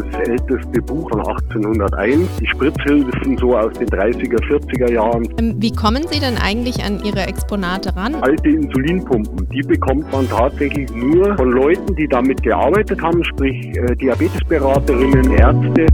das 0.00 0.28
älteste 0.28 0.82
Buch 0.82 1.08
von 1.10 1.20
1801. 1.20 2.28
Die 2.40 2.46
Spritzhilfen 2.46 3.38
so 3.38 3.56
aus 3.56 3.72
den 3.74 3.88
30er, 3.88 4.40
40er 4.48 4.92
Jahren. 4.92 5.28
Ähm, 5.38 5.54
wie 5.58 5.72
kommen 5.72 6.04
Sie 6.10 6.20
denn 6.20 6.36
eigentlich 6.36 6.82
an 6.84 7.02
Ihre 7.04 7.26
Exponate 7.26 7.94
ran? 7.96 8.14
Alte 8.16 8.48
Insulinpumpen, 8.48 9.48
die 9.50 9.62
bekommt 9.62 10.10
man 10.12 10.28
tatsächlich 10.28 10.90
nur 10.92 11.36
von 11.36 11.50
Leuten, 11.50 11.94
die 11.96 12.08
damit 12.08 12.42
gearbeitet 12.42 13.00
haben, 13.02 13.22
sprich 13.24 13.76
äh, 13.76 13.96
Diabetesberaterinnen, 13.96 15.32
Ärzte. 15.32 15.86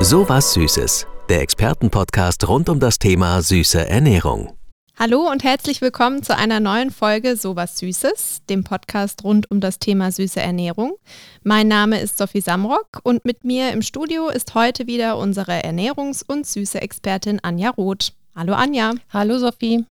So 0.00 0.28
was 0.28 0.52
Süßes. 0.54 1.06
Der 1.28 1.42
Expertenpodcast 1.42 2.48
rund 2.48 2.68
um 2.70 2.80
das 2.80 2.98
Thema 2.98 3.42
süße 3.42 3.88
Ernährung. 3.88 4.57
Hallo 5.00 5.30
und 5.30 5.44
herzlich 5.44 5.80
willkommen 5.80 6.24
zu 6.24 6.36
einer 6.36 6.58
neuen 6.58 6.90
Folge 6.90 7.36
Sowas 7.36 7.78
Süßes, 7.78 8.44
dem 8.46 8.64
Podcast 8.64 9.22
rund 9.22 9.48
um 9.48 9.60
das 9.60 9.78
Thema 9.78 10.10
süße 10.10 10.40
Ernährung. 10.40 10.96
Mein 11.44 11.68
Name 11.68 12.00
ist 12.00 12.18
Sophie 12.18 12.40
Samrock 12.40 12.98
und 13.04 13.24
mit 13.24 13.44
mir 13.44 13.70
im 13.70 13.82
Studio 13.82 14.28
ist 14.28 14.56
heute 14.56 14.88
wieder 14.88 15.16
unsere 15.16 15.62
Ernährungs- 15.62 16.24
und 16.26 16.48
süße 16.48 16.82
Expertin 16.82 17.38
Anja 17.44 17.70
Roth. 17.70 18.12
Hallo 18.34 18.54
Anja. 18.54 18.94
Hallo 19.12 19.38
Sophie. 19.38 19.86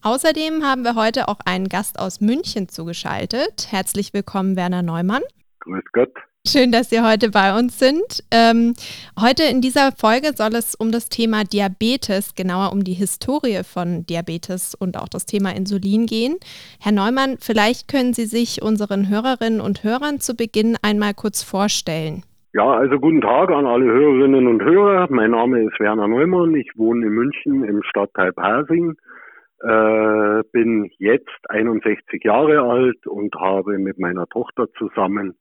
Außerdem 0.00 0.64
haben 0.64 0.84
wir 0.84 0.94
heute 0.94 1.28
auch 1.28 1.40
einen 1.44 1.68
Gast 1.68 1.98
aus 1.98 2.22
München 2.22 2.70
zugeschaltet. 2.70 3.66
Herzlich 3.70 4.14
willkommen, 4.14 4.56
Werner 4.56 4.82
Neumann. 4.82 5.22
Grüß 5.60 5.84
Gott. 5.92 6.14
Schön, 6.48 6.70
dass 6.70 6.90
Sie 6.90 7.00
heute 7.00 7.30
bei 7.32 7.58
uns 7.58 7.76
sind. 7.76 8.22
Ähm, 8.30 8.74
heute 9.20 9.42
in 9.50 9.60
dieser 9.60 9.90
Folge 9.90 10.30
soll 10.32 10.54
es 10.54 10.76
um 10.76 10.92
das 10.92 11.08
Thema 11.08 11.42
Diabetes, 11.42 12.36
genauer 12.36 12.70
um 12.72 12.84
die 12.84 12.92
Historie 12.92 13.64
von 13.64 14.06
Diabetes 14.06 14.76
und 14.78 14.96
auch 14.96 15.08
das 15.08 15.26
Thema 15.26 15.50
Insulin 15.50 16.06
gehen. 16.06 16.36
Herr 16.80 16.92
Neumann, 16.92 17.38
vielleicht 17.40 17.90
können 17.90 18.12
Sie 18.12 18.26
sich 18.26 18.62
unseren 18.62 19.10
Hörerinnen 19.10 19.60
und 19.60 19.82
Hörern 19.82 20.20
zu 20.20 20.36
Beginn 20.36 20.76
einmal 20.86 21.14
kurz 21.14 21.42
vorstellen. 21.42 22.22
Ja, 22.52 22.74
also 22.74 23.00
guten 23.00 23.22
Tag 23.22 23.50
an 23.50 23.66
alle 23.66 23.86
Hörerinnen 23.86 24.46
und 24.46 24.62
Hörer. 24.62 25.08
Mein 25.10 25.32
Name 25.32 25.64
ist 25.64 25.80
Werner 25.80 26.06
Neumann. 26.06 26.54
Ich 26.54 26.70
wohne 26.76 27.06
in 27.06 27.12
München 27.12 27.64
im 27.64 27.82
Stadtteil 27.82 28.32
Persing. 28.32 28.94
Äh, 29.62 30.42
bin 30.52 30.90
jetzt 30.98 31.40
61 31.48 32.22
Jahre 32.22 32.60
alt 32.62 33.04
und 33.08 33.34
habe 33.34 33.78
mit 33.78 33.98
meiner 33.98 34.28
Tochter 34.28 34.68
zusammen 34.78 35.34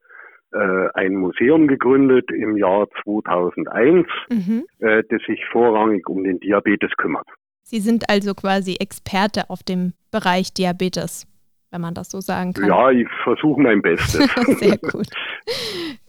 ein 0.52 1.16
Museum 1.16 1.68
gegründet 1.68 2.30
im 2.32 2.56
Jahr 2.58 2.88
2001, 3.04 4.08
mhm. 4.30 4.66
äh, 4.80 5.04
das 5.10 5.22
sich 5.28 5.44
vorrangig 5.52 6.08
um 6.08 6.24
den 6.24 6.40
Diabetes 6.40 6.92
kümmert. 6.98 7.28
Sie 7.64 7.80
sind 7.80 8.10
also 8.10 8.36
quasi 8.36 8.76
Experte 8.76 9.50
auf 9.50 9.64
dem 9.64 9.94
Bereich 10.12 10.54
Diabetes, 10.54 11.28
wenn 11.72 11.82
man 11.82 11.96
das 11.96 12.10
so 12.12 12.22
sagen 12.22 12.54
kann. 12.54 12.68
Ja, 12.68 12.92
ich 12.92 13.08
versuche 13.24 13.60
mein 13.60 13.82
Bestes. 13.82 14.30
Sehr 14.60 14.78
gut. 14.78 15.08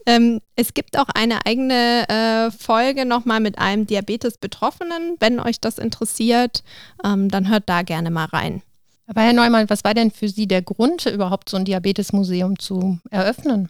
Ähm, 0.05 0.39
es 0.55 0.73
gibt 0.73 0.97
auch 0.97 1.09
eine 1.13 1.45
eigene 1.45 2.07
äh, 2.07 2.51
Folge 2.51 3.05
nochmal 3.05 3.39
mit 3.39 3.57
einem 3.57 3.87
Diabetes-Betroffenen. 3.87 5.17
Wenn 5.19 5.39
euch 5.39 5.59
das 5.59 5.79
interessiert, 5.79 6.63
ähm, 7.03 7.29
dann 7.29 7.49
hört 7.49 7.67
da 7.67 7.81
gerne 7.81 8.11
mal 8.11 8.25
rein. 8.25 8.61
Aber 9.07 9.21
Herr 9.21 9.33
Neumann, 9.33 9.69
was 9.69 9.83
war 9.83 9.93
denn 9.93 10.11
für 10.11 10.27
Sie 10.27 10.47
der 10.47 10.61
Grund, 10.61 11.05
überhaupt 11.05 11.49
so 11.49 11.57
ein 11.57 11.65
Diabetesmuseum 11.65 12.59
zu 12.59 12.99
eröffnen? 13.09 13.69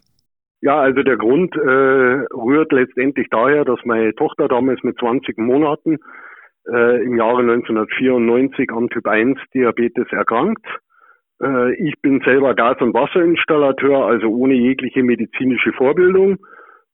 Ja, 0.62 0.80
also 0.80 1.04
der 1.04 1.18
Grund 1.18 1.56
äh, 1.56 2.26
rührt 2.34 2.72
letztendlich 2.72 3.28
daher, 3.30 3.64
dass 3.64 3.80
meine 3.86 4.14
Tochter 4.16 4.48
damals 4.48 4.82
mit 4.84 4.98
20 4.98 5.38
Monaten 5.38 5.98
äh, 6.68 7.04
im 7.04 7.16
Jahre 7.16 7.42
1994 7.42 8.72
am 8.72 8.90
Typ 8.90 9.08
1 9.08 9.40
Diabetes 9.54 10.08
erkrankt. 10.12 10.66
Äh, 11.42 11.74
ich 11.76 11.94
bin 12.02 12.22
selber 12.26 12.56
Gas- 12.56 12.82
und 12.82 12.96
Wasserinstallateur, 12.96 14.06
also 14.06 14.30
ohne 14.30 14.56
jegliche 14.56 15.04
medizinische 15.04 15.74
Vorbildung 15.74 16.38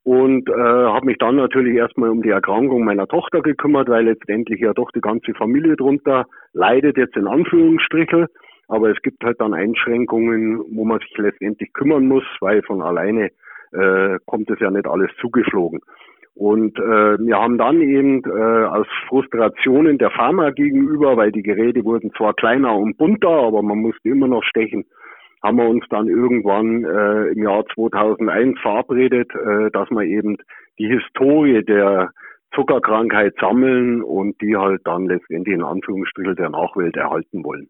und 0.04 0.50
äh, 0.50 0.52
habe 0.52 1.06
mich 1.06 1.16
dann 1.16 1.36
natürlich 1.36 1.76
erstmal 1.76 2.10
um 2.10 2.22
die 2.22 2.28
Erkrankung 2.28 2.84
meiner 2.84 3.08
Tochter 3.08 3.40
gekümmert, 3.40 3.88
weil 3.88 4.04
letztendlich 4.04 4.60
ja 4.60 4.74
doch 4.74 4.90
die 4.90 5.00
ganze 5.00 5.32
Familie 5.32 5.76
drunter 5.76 6.26
leidet 6.52 6.98
jetzt 6.98 7.16
in 7.16 7.26
Anführungsstrichen. 7.26 8.26
Aber 8.68 8.90
es 8.90 9.00
gibt 9.02 9.24
halt 9.24 9.40
dann 9.40 9.54
Einschränkungen, 9.54 10.62
wo 10.70 10.84
man 10.84 10.98
sich 11.00 11.16
letztendlich 11.16 11.72
kümmern 11.72 12.06
muss, 12.06 12.24
weil 12.40 12.62
von 12.62 12.82
alleine 12.82 13.30
äh, 13.74 14.18
kommt 14.26 14.50
es 14.50 14.60
ja 14.60 14.70
nicht 14.70 14.86
alles 14.86 15.10
zugeflogen. 15.20 15.80
Und 16.34 16.76
äh, 16.78 17.18
wir 17.18 17.36
haben 17.36 17.58
dann 17.58 17.80
eben 17.80 18.22
äh, 18.24 18.64
aus 18.66 18.88
Frustrationen 19.08 19.98
der 19.98 20.10
Pharma 20.10 20.50
gegenüber, 20.50 21.16
weil 21.16 21.30
die 21.30 21.42
Geräte 21.42 21.84
wurden 21.84 22.10
zwar 22.16 22.34
kleiner 22.34 22.76
und 22.76 22.98
bunter, 22.98 23.28
aber 23.28 23.62
man 23.62 23.78
musste 23.78 24.08
immer 24.08 24.26
noch 24.26 24.42
stechen, 24.42 24.84
haben 25.44 25.58
wir 25.58 25.68
uns 25.68 25.84
dann 25.90 26.08
irgendwann 26.08 26.84
äh, 26.84 27.28
im 27.32 27.42
Jahr 27.44 27.64
2001 27.74 28.58
verabredet, 28.60 29.30
äh, 29.34 29.70
dass 29.70 29.88
wir 29.90 30.02
eben 30.02 30.36
die 30.78 30.88
Historie 30.88 31.62
der 31.62 32.10
Zuckerkrankheit 32.54 33.34
sammeln 33.40 34.02
und 34.02 34.40
die 34.40 34.56
halt 34.56 34.80
dann 34.84 35.06
letztendlich 35.06 35.54
in 35.54 35.62
Anführungsstrichen 35.62 36.36
der 36.36 36.50
Nachwelt 36.50 36.96
erhalten 36.96 37.44
wollen. 37.44 37.68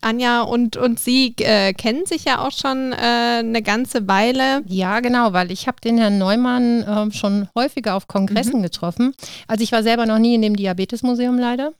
Anja 0.00 0.42
und, 0.42 0.76
und 0.76 1.00
Sie 1.00 1.34
äh, 1.38 1.72
kennen 1.72 2.06
sich 2.06 2.24
ja 2.24 2.46
auch 2.46 2.52
schon 2.52 2.92
äh, 2.92 2.96
eine 2.96 3.62
ganze 3.62 4.06
Weile. 4.06 4.62
Ja, 4.66 5.00
genau, 5.00 5.32
weil 5.32 5.50
ich 5.50 5.66
habe 5.66 5.80
den 5.80 5.98
Herrn 5.98 6.18
Neumann 6.18 6.82
äh, 6.82 7.12
schon 7.12 7.48
häufiger 7.54 7.96
auf 7.96 8.06
Kongressen 8.06 8.58
mhm. 8.58 8.62
getroffen. 8.62 9.14
Also 9.46 9.64
ich 9.64 9.72
war 9.72 9.82
selber 9.82 10.06
noch 10.06 10.18
nie 10.18 10.34
in 10.34 10.42
dem 10.42 10.56
Diabetesmuseum 10.56 11.38
leider. 11.38 11.72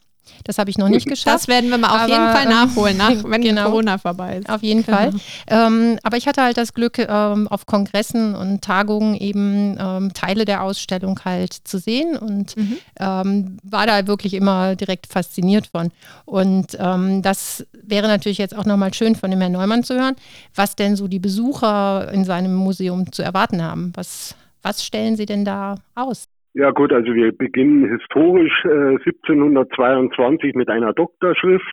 Das 0.44 0.58
habe 0.58 0.70
ich 0.70 0.78
noch 0.78 0.88
nicht 0.88 1.06
geschafft. 1.06 1.34
Das 1.34 1.48
werden 1.48 1.70
wir 1.70 1.78
mal 1.78 1.88
auf 1.88 2.02
aber, 2.02 2.08
jeden 2.08 2.32
Fall 2.32 2.46
nachholen, 2.46 2.96
nach, 2.96 3.12
wenn 3.24 3.42
genau, 3.42 3.64
Corona 3.64 3.98
vorbei 3.98 4.38
ist. 4.38 4.48
Auf 4.48 4.62
jeden 4.62 4.84
genau. 4.84 4.96
Fall. 4.96 5.12
Ähm, 5.46 5.98
aber 6.02 6.16
ich 6.16 6.26
hatte 6.26 6.42
halt 6.42 6.56
das 6.56 6.74
Glück, 6.74 6.98
ähm, 6.98 7.48
auf 7.48 7.66
Kongressen 7.66 8.34
und 8.34 8.62
Tagungen 8.62 9.14
eben 9.14 9.76
ähm, 9.78 10.12
Teile 10.14 10.44
der 10.44 10.62
Ausstellung 10.62 11.20
halt 11.24 11.52
zu 11.52 11.78
sehen 11.78 12.16
und 12.16 12.56
mhm. 12.56 12.78
Ähm, 13.00 13.58
war 13.62 13.86
da 13.86 14.06
wirklich 14.06 14.34
immer 14.34 14.74
direkt 14.74 15.06
fasziniert 15.06 15.68
von. 15.68 15.90
Und 16.24 16.76
ähm, 16.80 17.22
das 17.22 17.64
wäre 17.82 18.08
natürlich 18.08 18.38
jetzt 18.38 18.56
auch 18.56 18.64
nochmal 18.64 18.92
schön 18.94 19.14
von 19.14 19.30
dem 19.30 19.40
Herrn 19.40 19.52
Neumann 19.52 19.84
zu 19.84 19.94
hören, 19.94 20.16
was 20.54 20.76
denn 20.76 20.96
so 20.96 21.06
die 21.08 21.18
Besucher 21.18 22.10
in 22.12 22.24
seinem 22.24 22.54
Museum 22.54 23.12
zu 23.12 23.22
erwarten 23.22 23.62
haben. 23.62 23.92
Was, 23.94 24.34
was 24.62 24.84
stellen 24.84 25.16
Sie 25.16 25.26
denn 25.26 25.44
da 25.44 25.76
aus? 25.94 26.24
Ja 26.58 26.72
gut, 26.72 26.92
also 26.92 27.14
wir 27.14 27.30
beginnen 27.30 27.88
historisch 27.88 28.64
äh, 28.64 28.96
1722 28.96 30.56
mit 30.56 30.68
einer 30.68 30.92
Doktorschrift, 30.92 31.72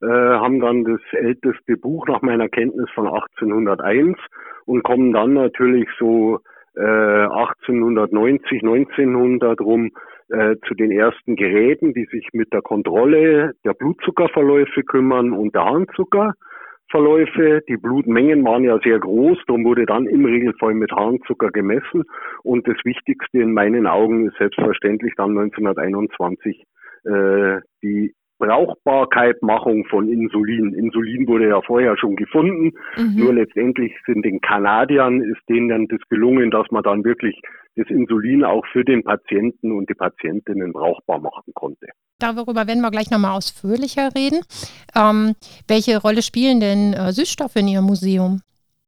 äh, 0.00 0.06
haben 0.06 0.60
dann 0.60 0.82
das 0.84 1.02
älteste 1.12 1.76
Buch 1.76 2.06
nach 2.08 2.22
meiner 2.22 2.48
Kenntnis 2.48 2.88
von 2.94 3.06
1801 3.06 4.16
und 4.64 4.82
kommen 4.82 5.12
dann 5.12 5.34
natürlich 5.34 5.86
so 5.98 6.38
äh, 6.74 6.80
1890, 6.80 8.62
1900 8.62 9.60
rum 9.60 9.90
äh, 10.30 10.56
zu 10.66 10.72
den 10.72 10.90
ersten 10.90 11.36
Geräten, 11.36 11.92
die 11.92 12.06
sich 12.06 12.26
mit 12.32 12.50
der 12.54 12.62
Kontrolle 12.62 13.52
der 13.62 13.74
Blutzuckerverläufe 13.74 14.84
kümmern 14.84 15.32
und 15.32 15.54
der 15.54 15.66
Harnzucker. 15.66 16.32
Verläufe. 16.90 17.62
Die 17.68 17.76
Blutmengen 17.76 18.44
waren 18.44 18.64
ja 18.64 18.78
sehr 18.84 18.98
groß, 18.98 19.38
darum 19.46 19.64
wurde 19.64 19.86
dann 19.86 20.06
im 20.06 20.24
Regelfall 20.24 20.74
mit 20.74 20.92
Harnzucker 20.92 21.50
gemessen. 21.50 22.04
Und 22.42 22.66
das 22.68 22.76
Wichtigste 22.84 23.38
in 23.38 23.52
meinen 23.52 23.86
Augen 23.86 24.28
ist 24.28 24.36
selbstverständlich 24.38 25.14
dann 25.16 25.30
1921 25.30 26.64
äh, 27.04 27.60
die 27.82 28.14
Brauchbarkeitmachung 28.44 29.84
von 29.86 30.08
Insulin. 30.08 30.74
Insulin 30.74 31.26
wurde 31.26 31.48
ja 31.48 31.60
vorher 31.62 31.96
schon 31.96 32.16
gefunden, 32.16 32.72
mhm. 32.96 33.16
nur 33.16 33.34
letztendlich 33.34 33.92
sind 34.06 34.24
den 34.24 34.40
Kanadiern 34.40 35.22
ist 35.22 35.40
denen 35.48 35.68
dann 35.68 35.88
das 35.88 36.00
gelungen, 36.10 36.50
dass 36.50 36.66
man 36.70 36.82
dann 36.82 37.04
wirklich 37.04 37.40
das 37.76 37.88
Insulin 37.88 38.44
auch 38.44 38.64
für 38.72 38.84
den 38.84 39.02
Patienten 39.02 39.72
und 39.72 39.88
die 39.88 39.94
Patientinnen 39.94 40.72
brauchbar 40.72 41.20
machen 41.20 41.52
konnte. 41.54 41.86
Darüber 42.20 42.66
werden 42.66 42.82
wir 42.82 42.90
gleich 42.90 43.10
nochmal 43.10 43.36
ausführlicher 43.36 44.10
reden. 44.14 44.40
Ähm, 44.94 45.34
welche 45.66 46.00
Rolle 46.00 46.22
spielen 46.22 46.60
denn 46.60 46.92
äh, 46.92 47.12
Süßstoffe 47.12 47.56
in 47.56 47.68
Ihrem 47.68 47.86
Museum? 47.86 48.40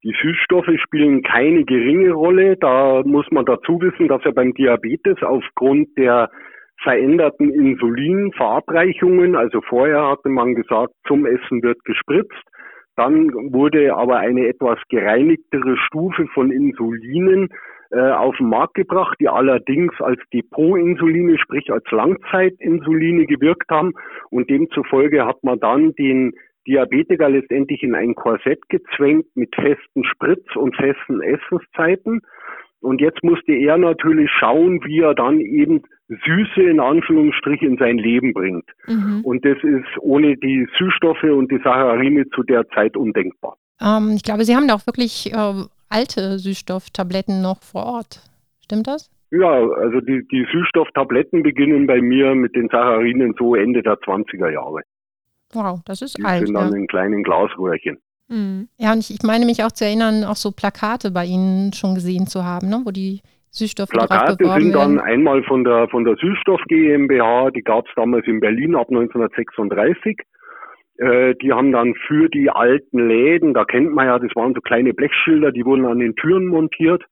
Die 0.05 0.15
Süßstoffe 0.23 0.71
spielen 0.85 1.23
keine 1.23 1.65
geringe 1.65 2.13
Rolle. 2.13 2.57
Da 2.57 3.03
muss 3.05 3.27
man 3.33 3.45
dazu 3.45 3.81
wissen, 3.81 4.07
dass 4.07 4.23
ja 4.25 4.31
beim 4.31 4.55
Diabetes 4.55 5.17
aufgrund 5.23 5.89
der 5.99 6.31
veränderten 6.87 7.51
Insulinverabreichungen, 7.53 9.35
also 9.35 9.61
vorher 9.61 10.09
hatte 10.09 10.29
man 10.29 10.55
gesagt, 10.55 10.93
zum 11.09 11.27
Essen 11.27 11.61
wird 11.65 11.85
gespritzt. 11.85 12.45
Dann 12.95 13.33
wurde 13.53 13.97
aber 13.97 14.19
eine 14.19 14.47
etwas 14.47 14.79
gereinigtere 14.89 15.77
Stufe 15.79 16.29
von 16.33 16.53
Insulinen 16.53 17.49
äh, 17.91 17.99
auf 17.99 18.37
den 18.37 18.49
Markt 18.49 18.75
gebracht, 18.75 19.17
die 19.21 19.29
allerdings 19.29 19.93
als 20.01 20.21
Depotinsuline, 20.33 21.39
sprich 21.39 21.73
als 21.73 21.85
Langzeitinsuline 21.91 23.27
gewirkt 23.27 23.69
haben. 23.69 23.93
Und 24.31 24.49
demzufolge 24.49 25.27
hat 25.27 25.43
man 25.43 25.59
dann 25.59 25.93
den 25.95 26.35
Diabetiker 26.69 27.29
letztendlich 27.29 27.83
in 27.83 27.97
ein 27.97 28.15
Korsett 28.15 28.61
gezwängt 28.69 29.27
mit 29.35 29.55
festen 29.57 30.05
Spritz- 30.05 30.55
und 30.55 30.77
festen 30.77 31.21
Essenszeiten. 31.21 32.21
Und 32.81 33.01
jetzt 33.01 33.23
musste 33.25 33.53
er 33.53 33.79
natürlich 33.79 34.31
schauen, 34.39 34.81
wie 34.85 35.01
er 35.01 35.15
dann 35.15 35.41
eben 35.41 35.83
Süße 36.09 36.63
in 36.63 36.79
Anführungsstrichen 36.79 37.73
in 37.73 37.79
sein 37.79 37.99
Leben 37.99 38.33
bringt. 38.33 38.65
Mhm. 38.87 39.23
Und 39.25 39.45
das 39.45 39.57
ist 39.63 39.99
ohne 40.01 40.37
die 40.37 40.67
Süßstoffe 40.79 41.25
und 41.25 41.51
die 41.51 41.59
Saccharine 41.59 42.29
zu 42.31 42.43
der 42.43 42.69
Zeit 42.69 42.97
undenkbar. 42.97 43.57
Ähm, 43.81 44.13
ich 44.15 44.23
glaube, 44.23 44.45
Sie 44.45 44.55
haben 44.55 44.69
da 44.69 44.75
auch 44.75 44.87
wirklich 44.87 45.33
äh, 45.33 45.65
alte 45.89 46.39
Süßstofftabletten 46.39 47.43
noch 47.43 47.63
vor 47.63 47.87
Ort. 47.87 48.23
Stimmt 48.63 48.87
das? 48.87 49.11
Ja, 49.31 49.51
also 49.51 50.01
die, 50.01 50.27
die 50.29 50.47
Süßstofftabletten 50.53 51.43
beginnen 51.43 51.87
bei 51.87 52.01
mir 52.01 52.35
mit 52.35 52.55
den 52.55 52.69
Sacharinen 52.69 53.35
so 53.37 53.57
Ende 53.57 53.83
der 53.83 53.95
20er 53.95 54.51
Jahre. 54.51 54.83
Wow, 55.53 55.81
das 55.85 56.03
ist 56.03 56.19
die 56.19 56.25
alt. 56.25 56.47
sind 56.47 56.55
dann 56.55 56.73
ja. 56.73 56.79
in 56.79 56.87
kleinen 56.87 57.23
Glasröhrchen. 57.23 57.99
Mhm. 58.29 58.69
ja, 58.77 58.93
und 58.93 58.99
ich, 58.99 59.11
ich 59.11 59.23
meine 59.23 59.47
mich 59.47 59.63
auch 59.63 59.73
zu 59.73 59.85
erinnern, 59.85 60.25
auch 60.25 60.37
so 60.37 60.51
Plakate 60.51 61.11
bei 61.13 61.25
Ihnen 61.25 61.73
schon 61.73 61.95
gesehen 61.95 62.27
zu 62.27 62.45
haben, 62.45 62.69
ne? 62.69 62.83
wo 62.85 62.91
die 62.91 63.21
Süßstoffe 63.51 63.91
drauf 63.91 64.09
Plakate 64.09 64.45
sind 64.61 64.75
dann 64.75 64.97
werden. 64.97 65.01
einmal 65.01 65.43
von 65.45 65.65
der 65.65 65.89
von 65.89 66.05
der 66.05 66.17
Süßstoff 66.17 66.61
GmbH, 66.69 67.51
die 67.53 67.63
gab 67.63 67.87
es 67.87 67.95
damals 67.95 68.27
in 68.27 68.41
Berlin 68.41 68.75
ab 68.75 68.89
1936. 68.91 70.19
Äh, 70.99 71.35
die 71.37 71.53
haben 71.53 71.73
dann 71.73 71.95
für 72.07 72.29
die 72.29 72.51
alten 72.51 73.07
Läden, 73.07 73.55
da 73.55 73.65
kennt 73.65 73.93
man 73.93 74.07
ja, 74.07 74.19
das 74.19 74.35
waren 74.35 74.55
so 74.55 74.61
kleine 74.61 74.93
Blechschilder, 74.93 75.53
die 75.53 75.65
wurden 75.65 75.87
an 75.87 75.99
den 75.99 76.17
Türen 76.17 76.49
montiert. 76.49 77.05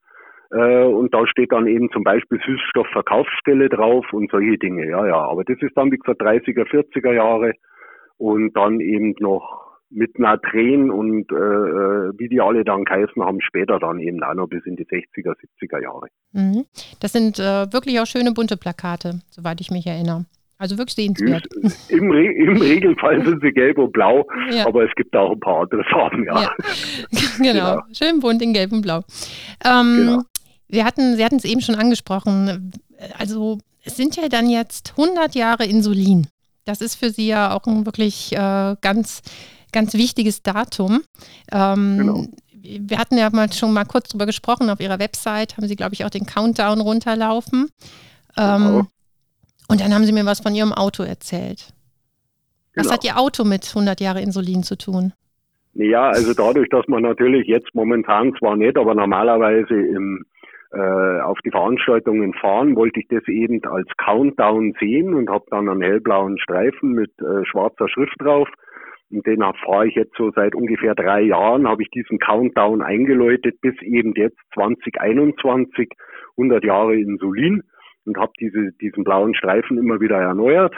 Äh, 0.51 0.85
und 0.85 1.15
da 1.15 1.27
steht 1.27 1.53
dann 1.53 1.67
eben 1.67 1.91
zum 1.93 2.05
Beispiel 2.05 2.41
Süßstoffverkaufsstelle 2.45 3.69
drauf 3.69 4.07
und 4.13 4.31
solche 4.31 4.59
Dinge. 4.59 4.89
Ja, 4.89 5.07
ja. 5.07 5.19
Aber 5.19 5.45
das 5.45 5.57
ist 5.61 5.77
dann, 5.77 5.91
wie 5.93 5.99
gesagt, 5.99 6.21
30er, 6.21 6.67
40er 6.67 7.13
Jahre 7.13 7.53
und 8.19 8.53
dann 8.55 8.81
eben 8.81 9.15
noch 9.19 9.64
mit 9.91 10.19
Natren 10.19 10.91
und 10.91 11.31
äh, 11.31 11.35
äh, 11.35 12.13
wie 12.19 12.29
die 12.29 12.41
alle 12.41 12.65
dann 12.65 12.85
geheißen 12.85 13.23
haben, 13.23 13.41
später 13.41 13.79
dann 13.79 14.01
eben 14.01 14.23
auch 14.23 14.35
noch 14.35 14.49
bis 14.49 14.65
in 14.67 14.77
die 14.77 14.85
60er, 14.87 15.35
70er 15.61 15.83
Jahre. 15.83 16.09
Mhm. 16.33 16.65
Das 17.01 17.13
sind 17.13 17.39
äh, 17.39 17.73
wirklich 17.73 18.01
auch 18.01 18.07
schöne 18.07 18.33
bunte 18.33 18.57
Plakate, 18.57 19.21
soweit 19.31 19.61
ich 19.61 19.71
mich 19.71 19.87
erinnere. 19.87 20.27
Also 20.59 20.79
wirklich 20.79 20.95
sehenswert. 20.95 21.47
Süß. 21.53 21.91
Im, 21.91 22.11
Re 22.11 22.25
Im 22.33 22.57
Regelfall 22.61 23.25
sind 23.25 23.43
sie 23.43 23.51
gelb 23.53 23.79
und 23.79 23.93
blau, 23.93 24.27
Ja. 24.51 24.67
aber 24.67 24.85
es 24.85 24.95
gibt 24.97 25.15
auch 25.15 25.33
ein 25.33 25.41
paar 25.41 25.63
andere 25.63 25.85
Farben, 25.85 26.25
ja. 26.25 26.43
Ja. 26.43 26.51
genau. 27.39 27.53
Genau. 27.53 27.83
schön 27.93 28.21
bunt 28.21 28.41
in 28.43 28.53
gelb 28.53 28.73
und 28.73 28.83
blau. 28.83 29.03
Ähm, 29.65 29.97
Genau. 29.97 30.23
Wir 30.69 30.85
hatten, 30.85 31.17
Sie 31.17 31.25
hatten 31.25 31.37
es 31.37 31.45
eben 31.45 31.61
schon 31.61 31.75
angesprochen. 31.75 32.73
Also 33.19 33.59
es 33.85 33.97
sind 33.97 34.17
ja 34.17 34.29
dann 34.29 34.49
jetzt 34.49 34.95
100 34.97 35.35
Jahre 35.35 35.65
Insulin. 35.67 36.27
Das 36.65 36.81
ist 36.81 36.95
für 36.97 37.11
Sie 37.11 37.29
ja 37.29 37.53
auch 37.55 37.67
ein 37.67 37.85
wirklich 37.85 38.33
äh, 38.33 38.75
ganz, 38.81 39.23
ganz 39.75 39.93
wichtiges 39.95 40.43
Datum. 40.43 41.03
Ähm, 41.53 41.99
Genau. 41.99 42.25
Wir 42.67 42.97
hatten 42.99 43.19
ja 43.19 43.29
mal 43.31 43.53
schon 43.53 43.75
mal 43.75 43.85
kurz 43.85 44.09
drüber 44.09 44.25
gesprochen. 44.25 44.71
Auf 44.71 44.81
Ihrer 44.81 44.99
Website 44.99 45.59
haben 45.59 45.67
Sie, 45.69 45.77
glaube 45.77 45.93
ich, 45.93 46.03
auch 46.07 46.09
den 46.09 46.25
Countdown 46.25 46.81
runterlaufen. 46.81 47.69
Ähm, 48.39 48.63
Genau. 48.63 48.83
Und 49.69 49.81
dann 49.83 49.93
haben 49.93 50.05
Sie 50.05 50.13
mir 50.13 50.25
was 50.25 50.41
von 50.41 50.55
Ihrem 50.55 50.73
Auto 50.73 51.03
erzählt. 51.03 51.75
Was 52.75 52.85
Genau. 52.85 52.95
hat 52.95 53.05
Ihr 53.05 53.19
Auto 53.19 53.45
mit 53.45 53.67
100 53.69 54.01
Jahre 54.01 54.23
Insulin 54.23 54.63
zu 54.63 54.77
tun? 54.79 55.13
Ja, 55.75 56.09
also 56.09 56.33
dadurch, 56.33 56.69
dass 56.71 56.87
man 56.89 57.03
natürlich 57.03 57.47
jetzt 57.49 57.75
momentan 57.75 58.33
zwar 58.39 58.57
nicht, 58.57 58.79
aber 58.79 58.95
normalerweise 58.95 59.75
im, 59.75 60.25
äh, 60.73 61.21
auf 61.21 61.39
die 61.45 61.51
Veranstaltungen 61.51 62.33
fahren, 62.35 62.77
wollte 62.77 63.01
ich 63.01 63.09
das 63.09 63.27
eben 63.29 63.63
als 63.65 63.89
Countdown 63.99 64.73
sehen 64.81 65.15
und 65.15 65.29
habe 65.29 65.45
dann 65.51 65.69
einen 65.69 65.83
hellblauen 65.83 66.39
Streifen 66.39 66.93
mit 66.93 67.11
äh, 67.21 67.45
schwarzer 67.45 67.89
Schrift 67.89 68.17
drauf. 68.21 68.49
Und 69.11 69.27
den 69.27 69.41
fahre 69.65 69.87
ich 69.87 69.95
jetzt 69.95 70.17
so 70.17 70.31
seit 70.31 70.55
ungefähr 70.55 70.95
drei 70.95 71.23
Jahren, 71.23 71.69
habe 71.69 71.83
ich 71.83 71.91
diesen 71.91 72.19
Countdown 72.19 72.83
eingeläutet 72.83 73.61
bis 73.61 73.81
eben 73.83 74.15
jetzt 74.17 74.39
2021, 74.55 75.89
100 76.37 76.65
Jahre 76.65 76.97
Insulin 76.97 77.63
und 78.07 78.17
habe 78.19 78.33
diese, 78.41 78.73
diesen 78.81 79.05
blauen 79.05 79.35
Streifen 79.35 79.79
immer 79.79 80.01
wieder 80.01 80.19
erneuert 80.19 80.75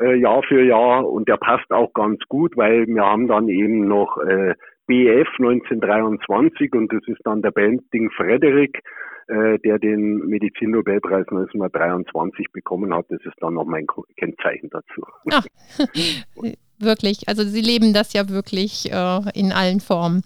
äh, 0.00 0.14
Jahr 0.16 0.42
für 0.42 0.62
Jahr 0.62 1.06
und 1.08 1.28
der 1.28 1.36
passt 1.36 1.70
auch 1.70 1.92
ganz 1.92 2.20
gut, 2.28 2.56
weil 2.56 2.86
wir 2.86 3.02
haben 3.02 3.28
dann 3.28 3.48
eben 3.48 3.86
noch 3.88 4.18
äh, 4.18 4.54
BF 4.86 5.28
1923 5.38 6.72
und 6.72 6.92
das 6.92 7.02
ist 7.06 7.20
dann 7.24 7.42
der 7.42 7.50
Benting 7.50 8.10
Frederick, 8.10 8.80
äh, 9.28 9.58
der 9.60 9.78
den 9.78 10.26
Medizinnobelpreis 10.26 11.26
1923 11.28 12.46
bekommen 12.52 12.94
hat. 12.94 13.06
Das 13.08 13.20
ist 13.24 13.36
dann 13.40 13.54
noch 13.54 13.66
mein 13.66 13.86
Kennzeichen 14.16 14.70
dazu. 14.70 15.02
Ah, 15.30 15.42
wirklich. 16.82 17.28
Also 17.28 17.44
Sie 17.44 17.60
leben 17.60 17.92
das 17.92 18.12
ja 18.12 18.28
wirklich 18.28 18.90
äh, 18.92 19.20
in 19.34 19.52
allen 19.52 19.80
Formen. 19.80 20.22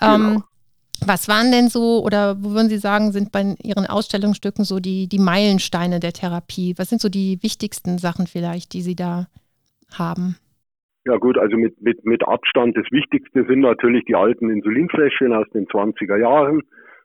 Ähm, 0.00 0.20
Genau. 0.20 0.44
Was 1.06 1.28
waren 1.28 1.50
denn 1.50 1.68
so, 1.68 2.04
oder 2.04 2.36
wo 2.42 2.50
würden 2.50 2.68
Sie 2.68 2.76
sagen, 2.76 3.12
sind 3.12 3.32
bei 3.32 3.54
Ihren 3.62 3.86
Ausstellungsstücken 3.86 4.64
so 4.64 4.80
die, 4.80 5.08
die 5.08 5.18
Meilensteine 5.18 5.98
der 5.98 6.12
Therapie? 6.12 6.74
Was 6.76 6.90
sind 6.90 7.00
so 7.00 7.08
die 7.08 7.38
wichtigsten 7.42 7.96
Sachen 7.96 8.26
vielleicht, 8.26 8.74
die 8.74 8.82
Sie 8.82 8.96
da 8.96 9.26
haben? 9.98 10.36
Ja 11.06 11.16
gut, 11.16 11.38
also 11.38 11.56
mit, 11.56 11.80
mit, 11.80 12.04
mit 12.04 12.26
Abstand 12.28 12.76
das 12.76 12.84
Wichtigste 12.90 13.46
sind 13.46 13.60
natürlich 13.60 14.04
die 14.04 14.14
alten 14.14 14.50
Insulinfläschchen 14.50 15.32
aus 15.32 15.48
den 15.54 15.66
20er 15.66 16.18
Jahren, 16.18 16.60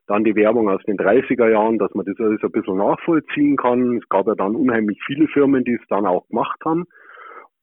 dann 0.07 0.25
die 0.25 0.35
Werbung 0.35 0.69
aus 0.69 0.83
den 0.83 0.97
30er 0.97 1.49
Jahren, 1.49 1.79
dass 1.79 1.93
man 1.93 2.05
das 2.05 2.19
alles 2.19 2.43
ein 2.43 2.51
bisschen 2.51 2.77
nachvollziehen 2.77 3.55
kann. 3.55 3.97
Es 3.97 4.09
gab 4.09 4.27
ja 4.27 4.35
dann 4.35 4.55
unheimlich 4.57 4.99
viele 5.05 5.27
Firmen, 5.29 5.63
die 5.63 5.75
es 5.81 5.87
dann 5.87 6.05
auch 6.05 6.27
gemacht 6.27 6.59
haben. 6.65 6.85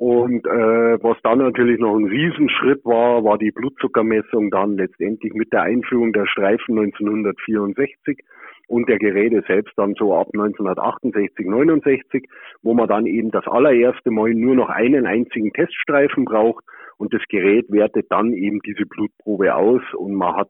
Und 0.02 0.44
äh, 0.48 0.98
was 1.00 1.16
dann 1.22 1.38
natürlich 1.38 1.78
noch 1.78 1.96
ein 1.96 2.06
Riesenschritt 2.06 2.84
war, 2.84 3.22
war 3.22 3.38
die 3.38 3.52
Blutzuckermessung 3.52 4.50
dann 4.50 4.76
letztendlich 4.76 5.32
mit 5.32 5.52
der 5.52 5.62
Einführung 5.62 6.12
der 6.12 6.26
Streifen 6.26 6.76
1964 6.76 8.18
und 8.66 8.88
der 8.88 8.98
Geräte 8.98 9.44
selbst 9.46 9.72
dann 9.76 9.94
so 9.96 10.12
ab 10.16 10.26
1968, 10.34 11.46
69, 11.46 12.28
wo 12.64 12.74
man 12.74 12.88
dann 12.88 13.06
eben 13.06 13.30
das 13.30 13.46
allererste 13.46 14.10
Mal 14.10 14.34
nur 14.34 14.56
noch 14.56 14.70
einen 14.70 15.06
einzigen 15.06 15.52
Teststreifen 15.52 16.24
braucht 16.24 16.64
und 16.98 17.14
das 17.14 17.22
Gerät 17.28 17.70
wertet 17.70 18.06
dann 18.10 18.32
eben 18.32 18.58
diese 18.66 18.86
Blutprobe 18.86 19.54
aus 19.54 19.82
und 19.94 20.16
man 20.16 20.34
hat 20.34 20.48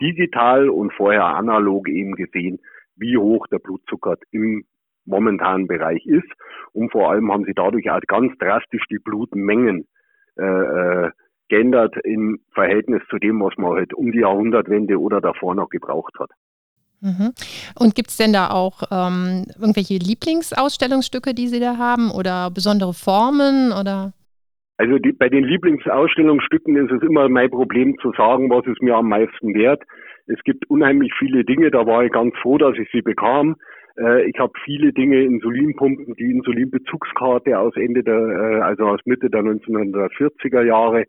digital 0.00 0.70
und 0.70 0.94
vorher 0.94 1.26
analog 1.26 1.90
eben 1.90 2.14
gesehen, 2.14 2.60
wie 2.96 3.18
hoch 3.18 3.48
der 3.48 3.58
Blutzucker 3.58 4.16
im 4.30 4.64
momentanen 5.06 5.66
Bereich 5.66 6.04
ist. 6.06 6.28
Und 6.72 6.92
vor 6.92 7.10
allem 7.10 7.32
haben 7.32 7.44
sie 7.44 7.54
dadurch 7.54 7.90
auch 7.90 8.00
ganz 8.06 8.36
drastisch 8.38 8.84
die 8.90 8.98
Blutmengen 8.98 9.86
äh, 10.36 10.44
äh, 10.44 11.10
geändert 11.48 11.96
im 12.04 12.40
Verhältnis 12.52 13.02
zu 13.08 13.18
dem, 13.18 13.40
was 13.40 13.56
man 13.56 13.72
halt 13.72 13.94
um 13.94 14.12
die 14.12 14.20
Jahrhundertwende 14.20 15.00
oder 15.00 15.20
davor 15.20 15.54
noch 15.54 15.68
gebraucht 15.68 16.14
hat. 16.18 16.30
Mhm. 17.00 17.32
Und 17.78 17.94
gibt 17.94 18.10
es 18.10 18.16
denn 18.16 18.32
da 18.32 18.50
auch 18.50 18.82
ähm, 18.90 19.44
irgendwelche 19.60 19.94
Lieblingsausstellungsstücke, 19.94 21.34
die 21.34 21.48
Sie 21.48 21.60
da 21.60 21.76
haben 21.76 22.10
oder 22.10 22.50
besondere 22.50 22.94
Formen 22.94 23.72
oder? 23.72 24.12
Also 24.78 24.98
die, 24.98 25.12
bei 25.12 25.28
den 25.28 25.44
Lieblingsausstellungsstücken 25.44 26.76
ist 26.76 26.92
es 26.92 27.02
immer 27.02 27.28
mein 27.28 27.50
Problem 27.50 27.96
zu 28.00 28.12
sagen, 28.12 28.50
was 28.50 28.66
ist 28.66 28.82
mir 28.82 28.96
am 28.96 29.08
meisten 29.08 29.54
wert. 29.54 29.82
Es 30.26 30.42
gibt 30.44 30.68
unheimlich 30.68 31.12
viele 31.18 31.44
Dinge, 31.44 31.70
da 31.70 31.86
war 31.86 32.04
ich 32.04 32.12
ganz 32.12 32.34
froh, 32.42 32.58
dass 32.58 32.76
ich 32.76 32.88
sie 32.92 33.02
bekam. 33.02 33.56
Äh, 33.98 34.28
ich 34.28 34.38
habe 34.38 34.52
viele 34.64 34.92
Dinge, 34.92 35.22
Insulinpumpen, 35.22 36.14
die 36.14 36.30
Insulinbezugskarte 36.30 37.58
aus 37.58 37.76
Ende 37.76 38.02
der, 38.02 38.18
äh, 38.18 38.60
also 38.60 38.86
aus 38.86 39.00
Mitte 39.04 39.30
der 39.30 39.42
1940er 39.42 40.62
Jahre, 40.62 41.02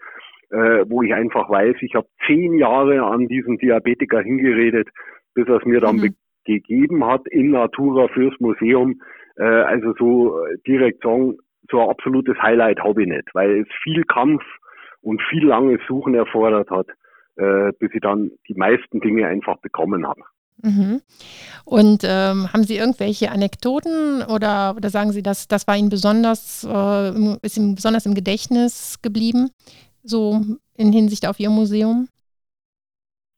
äh, 0.50 0.86
wo 0.88 1.02
ich 1.02 1.14
einfach 1.14 1.50
weiß, 1.50 1.76
ich 1.82 1.96
habe 1.96 2.08
zehn 2.26 2.58
Jahre 2.58 3.04
an 3.04 3.28
diesen 3.28 3.58
Diabetiker 3.58 4.22
hingeredet, 4.22 4.88
bis 5.34 5.48
er 5.48 5.58
es 5.58 5.66
mir 5.66 5.82
dann 5.82 5.98
Mhm. 5.98 6.16
gegeben 6.46 7.06
hat 7.06 7.28
in 7.28 7.52
Natura 7.52 8.08
fürs 8.08 8.40
Museum. 8.40 9.02
Also 9.40 9.94
so 10.00 10.40
direkt 10.66 11.04
sagen, 11.04 11.38
so 11.70 11.80
ein 11.80 11.90
absolutes 11.90 12.42
Highlight 12.42 12.80
habe 12.80 13.04
ich 13.04 13.08
nicht, 13.08 13.30
weil 13.34 13.60
es 13.60 13.68
viel 13.84 14.04
Kampf 14.06 14.42
und 15.02 15.22
viel 15.30 15.46
langes 15.46 15.80
Suchen 15.88 16.16
erfordert 16.16 16.72
hat, 16.72 16.88
bis 17.78 17.94
ich 17.94 18.02
dann 18.02 18.32
die 18.48 18.56
meisten 18.56 19.00
Dinge 19.00 19.28
einfach 19.28 19.58
bekommen 19.60 20.08
habe. 20.08 20.22
Mhm. 20.62 21.02
Und 21.66 22.04
ähm, 22.04 22.52
haben 22.52 22.64
Sie 22.64 22.78
irgendwelche 22.78 23.32
Anekdoten 23.32 24.24
oder, 24.24 24.74
oder 24.76 24.90
sagen 24.90 25.12
Sie, 25.12 25.22
dass 25.22 25.48
das 25.48 25.68
war 25.68 25.78
Ihnen 25.78 25.90
besonders, 25.90 26.64
äh, 26.64 27.38
ist 27.42 27.58
Ihnen 27.58 27.76
besonders 27.76 28.06
im 28.06 28.16
Gedächtnis 28.16 29.02
geblieben, 29.02 29.50
so 30.04 30.42
in 30.76 30.92
Hinsicht 30.92 31.28
auf 31.28 31.40
Ihr 31.40 31.50
Museum? 31.50 32.08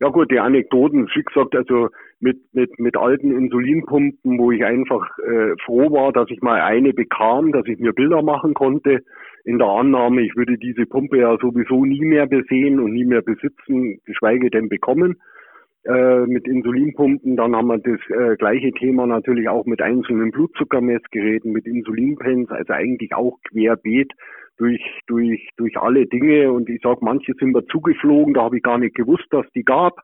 Ja 0.02 0.08
gut, 0.10 0.32
die 0.32 0.40
Anekdoten, 0.40 1.10
wie 1.14 1.24
gesagt, 1.24 1.56
also 1.56 1.90
mit, 2.22 2.38
mit, 2.54 2.80
mit 2.80 2.96
alten 2.96 3.32
Insulinpumpen, 3.32 4.40
wo 4.40 4.52
ich 4.52 4.64
einfach 4.64 5.06
äh, 5.20 5.56
froh 5.66 5.92
war, 5.92 6.14
dass 6.14 6.30
ich 6.30 6.42
mal 6.42 6.62
eine 6.62 6.94
bekam, 6.94 7.52
dass 7.52 7.66
ich 7.66 7.80
mir 7.80 7.92
Bilder 7.92 8.22
machen 8.22 8.54
konnte, 8.54 9.02
in 9.44 9.58
der 9.58 9.68
Annahme, 9.68 10.22
ich 10.22 10.36
würde 10.36 10.58
diese 10.58 10.86
Pumpe 10.86 11.18
ja 11.18 11.38
sowieso 11.42 11.84
nie 11.84 12.06
mehr 12.06 12.28
besehen 12.28 12.80
und 12.80 12.94
nie 12.94 13.06
mehr 13.06 13.22
besitzen, 13.22 14.00
geschweige 14.06 14.50
denn 14.50 14.70
bekommen. 14.70 15.18
Äh, 15.86 16.26
mit 16.26 16.46
Insulinpumpen, 16.46 17.38
dann 17.38 17.56
haben 17.56 17.68
wir 17.68 17.78
das 17.78 18.00
äh, 18.10 18.36
gleiche 18.36 18.72
Thema 18.74 19.08
natürlich 19.08 19.48
auch 19.48 19.66
mit 19.66 19.82
einzelnen 19.82 20.32
Blutzuckermessgeräten, 20.32 21.54
mit 21.54 21.66
Insulinpens, 21.66 22.50
also 22.52 22.74
eigentlich 22.74 23.16
auch 23.16 23.38
querbeet 23.50 24.12
durch, 24.58 24.82
durch, 25.08 25.50
durch 25.56 25.78
alle 25.78 26.06
Dinge. 26.06 26.52
Und 26.52 26.70
ich 26.70 26.82
sag, 26.84 27.02
manche 27.02 27.34
sind 27.40 27.54
mir 27.54 27.66
zugeflogen, 27.68 28.34
da 28.34 28.44
habe 28.44 28.58
ich 28.58 28.64
gar 28.64 28.78
nicht 28.78 28.96
gewusst, 28.96 29.28
dass 29.32 29.46
die 29.56 29.64
gab. 29.64 30.02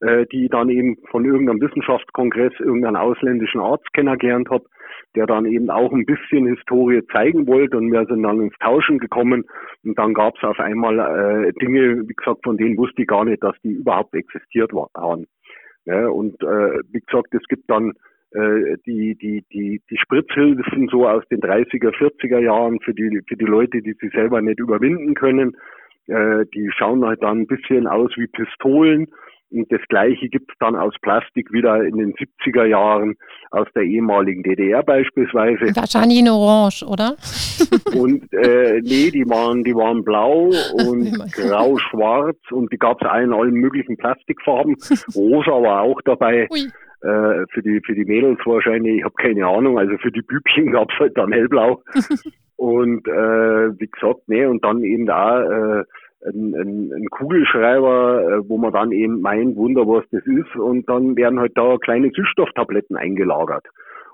äh, 0.00 0.26
die 0.26 0.48
dann 0.48 0.68
eben 0.68 0.96
von 1.10 1.24
irgendeinem 1.24 1.60
Wissenschaftskongress 1.60 2.52
irgendeinen 2.58 2.96
ausländischen 2.96 3.60
Arzt 3.60 3.92
kennengelernt 3.94 4.50
habe, 4.50 4.64
der 5.16 5.26
dann 5.26 5.46
eben 5.46 5.70
auch 5.70 5.92
ein 5.92 6.04
bisschen 6.04 6.46
Historie 6.46 7.02
zeigen 7.10 7.46
wollte 7.46 7.78
und 7.78 7.90
wir 7.90 8.04
sind 8.06 8.22
dann 8.22 8.40
ins 8.40 8.56
Tauschen 8.58 8.98
gekommen 8.98 9.44
und 9.84 9.98
dann 9.98 10.14
gab 10.14 10.36
es 10.36 10.44
auf 10.44 10.60
einmal 10.60 10.98
äh, 10.98 11.52
Dinge, 11.54 12.06
wie 12.06 12.14
gesagt, 12.14 12.44
von 12.44 12.56
denen 12.56 12.76
wusste 12.76 13.02
ich 13.02 13.08
gar 13.08 13.24
nicht, 13.24 13.42
dass 13.42 13.56
die 13.64 13.72
überhaupt 13.72 14.14
existiert 14.14 14.72
waren. 14.72 15.26
Ja, 15.86 16.08
und 16.08 16.34
äh, 16.42 16.80
wie 16.92 17.00
gesagt, 17.00 17.32
es 17.32 17.44
gibt 17.48 17.70
dann 17.70 17.92
äh, 18.32 18.76
die, 18.84 19.14
die, 19.14 19.44
die, 19.52 19.80
die 19.88 19.98
Spritzhilfen 19.98 20.88
so 20.88 21.08
aus 21.08 21.24
den 21.30 21.40
30er, 21.40 21.94
40er 21.96 22.40
Jahren 22.40 22.80
für 22.80 22.92
die, 22.92 23.22
für 23.26 23.36
die 23.36 23.44
Leute, 23.44 23.80
die 23.80 23.94
sie 24.00 24.08
selber 24.08 24.42
nicht 24.42 24.58
überwinden 24.58 25.14
können. 25.14 25.56
Äh, 26.08 26.44
die 26.54 26.70
schauen 26.76 27.04
halt 27.04 27.22
dann 27.22 27.42
ein 27.42 27.46
bisschen 27.46 27.86
aus 27.86 28.10
wie 28.16 28.26
Pistolen. 28.26 29.06
Und 29.50 29.70
das 29.70 29.80
Gleiche 29.88 30.28
gibt 30.28 30.50
es 30.50 30.58
dann 30.58 30.74
aus 30.74 30.94
Plastik 31.02 31.52
wieder 31.52 31.84
in 31.84 31.96
den 31.96 32.14
70er 32.14 32.64
Jahren 32.64 33.14
aus 33.50 33.68
der 33.74 33.84
ehemaligen 33.84 34.42
DDR 34.42 34.82
beispielsweise. 34.82 35.74
Wahrscheinlich 35.76 36.18
in 36.18 36.28
Orange, 36.28 36.84
oder? 36.84 37.16
Und 37.94 38.32
äh, 38.32 38.80
nee, 38.82 39.10
die 39.10 39.24
waren, 39.28 39.62
die 39.62 39.74
waren 39.74 40.04
blau 40.04 40.50
und 40.74 41.12
grau-schwarz 41.32 42.36
und 42.50 42.72
die 42.72 42.76
gab 42.76 43.00
es 43.00 43.08
in 43.22 43.32
allen 43.32 43.54
möglichen 43.54 43.96
Plastikfarben. 43.96 44.76
Rosa 45.14 45.52
war 45.52 45.82
auch 45.82 46.00
dabei. 46.02 46.48
Ui. 46.50 46.60
Äh, 47.02 47.46
für 47.52 47.62
die 47.62 47.80
für 47.84 47.94
die 47.94 48.04
Mädels 48.04 48.38
wahrscheinlich, 48.44 48.98
ich 48.98 49.04
habe 49.04 49.14
keine 49.14 49.46
Ahnung, 49.46 49.78
also 49.78 49.96
für 49.98 50.10
die 50.10 50.22
Bübchen 50.22 50.72
gab 50.72 50.90
es 50.90 50.98
halt 50.98 51.16
dann 51.16 51.32
hellblau. 51.32 51.82
und 52.56 53.06
äh, 53.06 53.78
wie 53.78 53.86
gesagt, 53.86 54.20
nee, 54.26 54.44
und 54.44 54.64
dann 54.64 54.82
eben 54.82 55.06
da 55.06 55.80
äh, 55.80 55.84
ein, 56.26 56.54
ein, 56.54 56.92
ein 56.92 57.08
Kugelschreiber, 57.10 58.22
äh, 58.22 58.48
wo 58.48 58.58
man 58.58 58.72
dann 58.72 58.92
eben 58.92 59.20
meint, 59.20 59.56
Wunder, 59.56 59.86
was 59.86 60.04
das 60.10 60.24
ist. 60.26 60.56
Und 60.56 60.88
dann 60.88 61.16
werden 61.16 61.40
halt 61.40 61.52
da 61.56 61.76
kleine 61.78 62.10
Süßstofftabletten 62.10 62.96
eingelagert. 62.96 63.66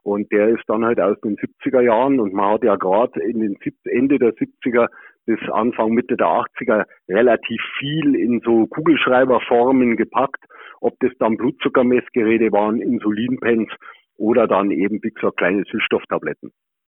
Und 0.03 0.33
der 0.33 0.49
ist 0.49 0.65
dann 0.67 0.85
halt 0.85 1.01
aus 1.01 1.19
den 1.21 1.37
70er 1.37 1.81
Jahren 1.81 2.19
und 2.19 2.33
man 2.33 2.55
hat 2.55 2.65
ja 2.65 2.75
gerade 2.75 3.21
in 3.21 3.39
den 3.39 3.57
Ende 3.85 4.19
der 4.19 4.33
70er 4.35 4.89
bis 5.27 5.39
Anfang 5.53 5.93
Mitte 5.93 6.17
der 6.17 6.27
80er 6.27 6.87
relativ 7.09 7.63
viel 7.79 8.17
in 8.17 8.41
so 8.45 8.67
Kugelschreiberformen 8.67 9.97
gepackt, 9.97 10.45
ob 10.81 10.99
das 10.99 11.13
dann 11.21 11.37
Blutzuckermessgeräte 11.37 12.51
waren, 12.51 12.81
Insulinpens 12.81 13.71
oder 14.17 14.49
dann 14.49 14.73
eben, 14.73 14.99
wie 15.03 15.11
gesagt, 15.11 15.37
kleine 15.37 15.63
Süßstofftabletten. 15.71 16.51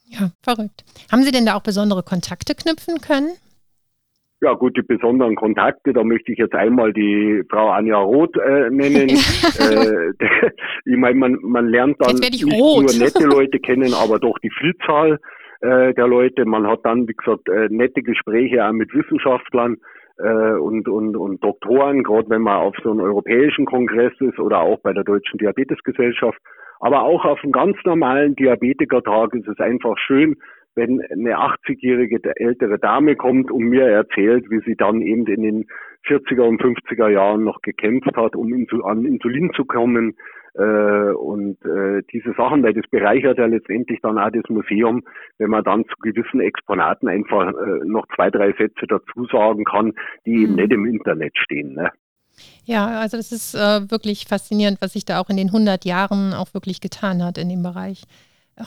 Ja, 0.10 0.32
verrückt. 0.44 0.84
Haben 1.10 1.24
Sie 1.24 1.32
denn 1.32 1.46
da 1.46 1.56
auch 1.56 1.64
besondere 1.64 2.04
Kontakte 2.04 2.56
knüpfen 2.56 3.00
können? 3.00 3.30
Ja 4.40 4.54
gut, 4.54 4.78
die 4.78 4.84
besonderen 4.84 5.36
Kontakte, 5.36 5.94
da 5.94 6.04
möchte 6.04 6.32
ich 6.32 6.38
jetzt 6.38 6.54
einmal 6.54 6.94
die 6.94 7.44
Frau 7.50 7.70
Anja 7.70 7.98
Roth 7.98 8.38
äh, 8.38 8.70
nennen. 8.70 9.10
äh, 9.60 10.14
ich 10.86 10.98
meine, 10.98 11.16
man, 11.16 11.38
man 11.42 11.68
lernt 11.68 11.98
dann 12.00 12.18
nicht 12.18 12.46
rot. 12.46 12.84
nur 12.84 13.04
nette 13.04 13.26
Leute 13.26 13.60
kennen, 13.60 13.94
aber 13.94 14.20
doch 14.20 14.38
die 14.40 14.52
Vielzahl 14.52 15.20
äh, 15.62 15.94
der 15.96 16.08
Leute. 16.08 16.46
Man 16.46 16.68
hat 16.68 16.82
dann, 16.84 17.08
wie 17.08 17.14
gesagt, 17.14 17.50
äh, 17.50 17.68
nette 17.70 18.04
Gespräche 18.04 18.64
auch 18.64 18.74
mit 18.74 18.94
Wissenschaftlern 18.94 19.78
äh, 20.20 20.54
und, 20.54 20.88
und, 20.88 21.16
und 21.16 21.44
Doktoren, 21.44 22.04
gerade 22.04 22.30
wenn 22.30 22.44
man 22.44 22.58
auf 22.58 22.76
so 22.84 22.92
einem 22.92 23.02
europäischen 23.02 23.66
Kongress 23.66 24.14
ist 24.20 24.40
oder 24.40 24.60
auch 24.60 24.80
bei 24.82 24.94
der 24.94 25.04
Deutschen 25.04 25.40
Diabetesgesellschaft. 25.40 26.38
Aber 26.80 27.02
auch 27.02 27.26
auf 27.26 27.40
einem 27.44 27.54
ganz 27.54 27.76
normalen 27.86 28.36
Diabetikertag 28.36 29.34
ist 29.34 29.48
es 29.48 29.60
einfach 29.60 29.98
schön, 29.98 30.36
wenn 30.78 31.02
eine 31.02 31.38
80-jährige 31.38 32.22
ältere 32.38 32.80
Dame 32.80 33.16
kommt 33.16 33.52
und 33.52 33.64
mir 33.66 33.86
erzählt, 33.88 34.50
wie 34.50 34.62
sie 34.66 34.76
dann 34.76 35.02
eben 35.02 35.26
in 35.26 35.42
den 35.42 35.66
40er 36.08 36.44
und 36.44 36.62
50er 36.62 37.10
Jahren 37.10 37.44
noch 37.44 37.62
gekämpft 37.62 38.16
hat, 38.16 38.36
um 38.36 38.54
an 38.86 39.06
Insulin 39.06 39.52
zu 39.56 39.66
kommen. 39.66 40.16
Äh, 40.54 41.12
und 41.12 41.58
äh, 41.66 42.02
diese 42.12 42.34
Sachen, 42.34 42.64
weil 42.64 42.74
das 42.74 42.86
bereichert 42.90 43.38
ja 43.38 43.46
letztendlich 43.46 44.00
dann 44.02 44.18
auch 44.18 44.32
das 44.32 44.48
Museum, 44.50 45.04
wenn 45.38 45.50
man 45.50 45.64
dann 45.64 45.86
zu 45.86 45.96
gewissen 46.02 46.40
Exponaten 46.40 47.08
einfach 47.08 47.50
äh, 47.50 47.86
noch 47.86 48.08
zwei, 48.16 48.30
drei 48.30 48.54
Sätze 48.54 48.88
dazu 48.88 49.26
sagen 49.32 49.66
kann, 49.66 49.94
die 50.26 50.38
mhm. 50.38 50.44
eben 50.44 50.56
nicht 50.56 50.72
im 50.72 50.86
Internet 50.86 51.38
stehen. 51.38 51.74
Ne? 51.74 51.92
Ja, 52.66 53.00
also 53.00 53.18
das 53.18 53.32
ist 53.32 53.56
äh, 53.56 53.92
wirklich 53.92 54.26
faszinierend, 54.28 54.80
was 54.82 54.94
sich 54.94 55.06
da 55.06 55.20
auch 55.20 55.30
in 55.30 55.38
den 55.38 55.48
100 55.48 55.86
Jahren 55.86 56.34
auch 56.34 56.54
wirklich 56.54 56.82
getan 56.82 57.24
hat 57.24 57.38
in 57.38 57.50
dem 57.50 57.64
Bereich. 57.64 58.04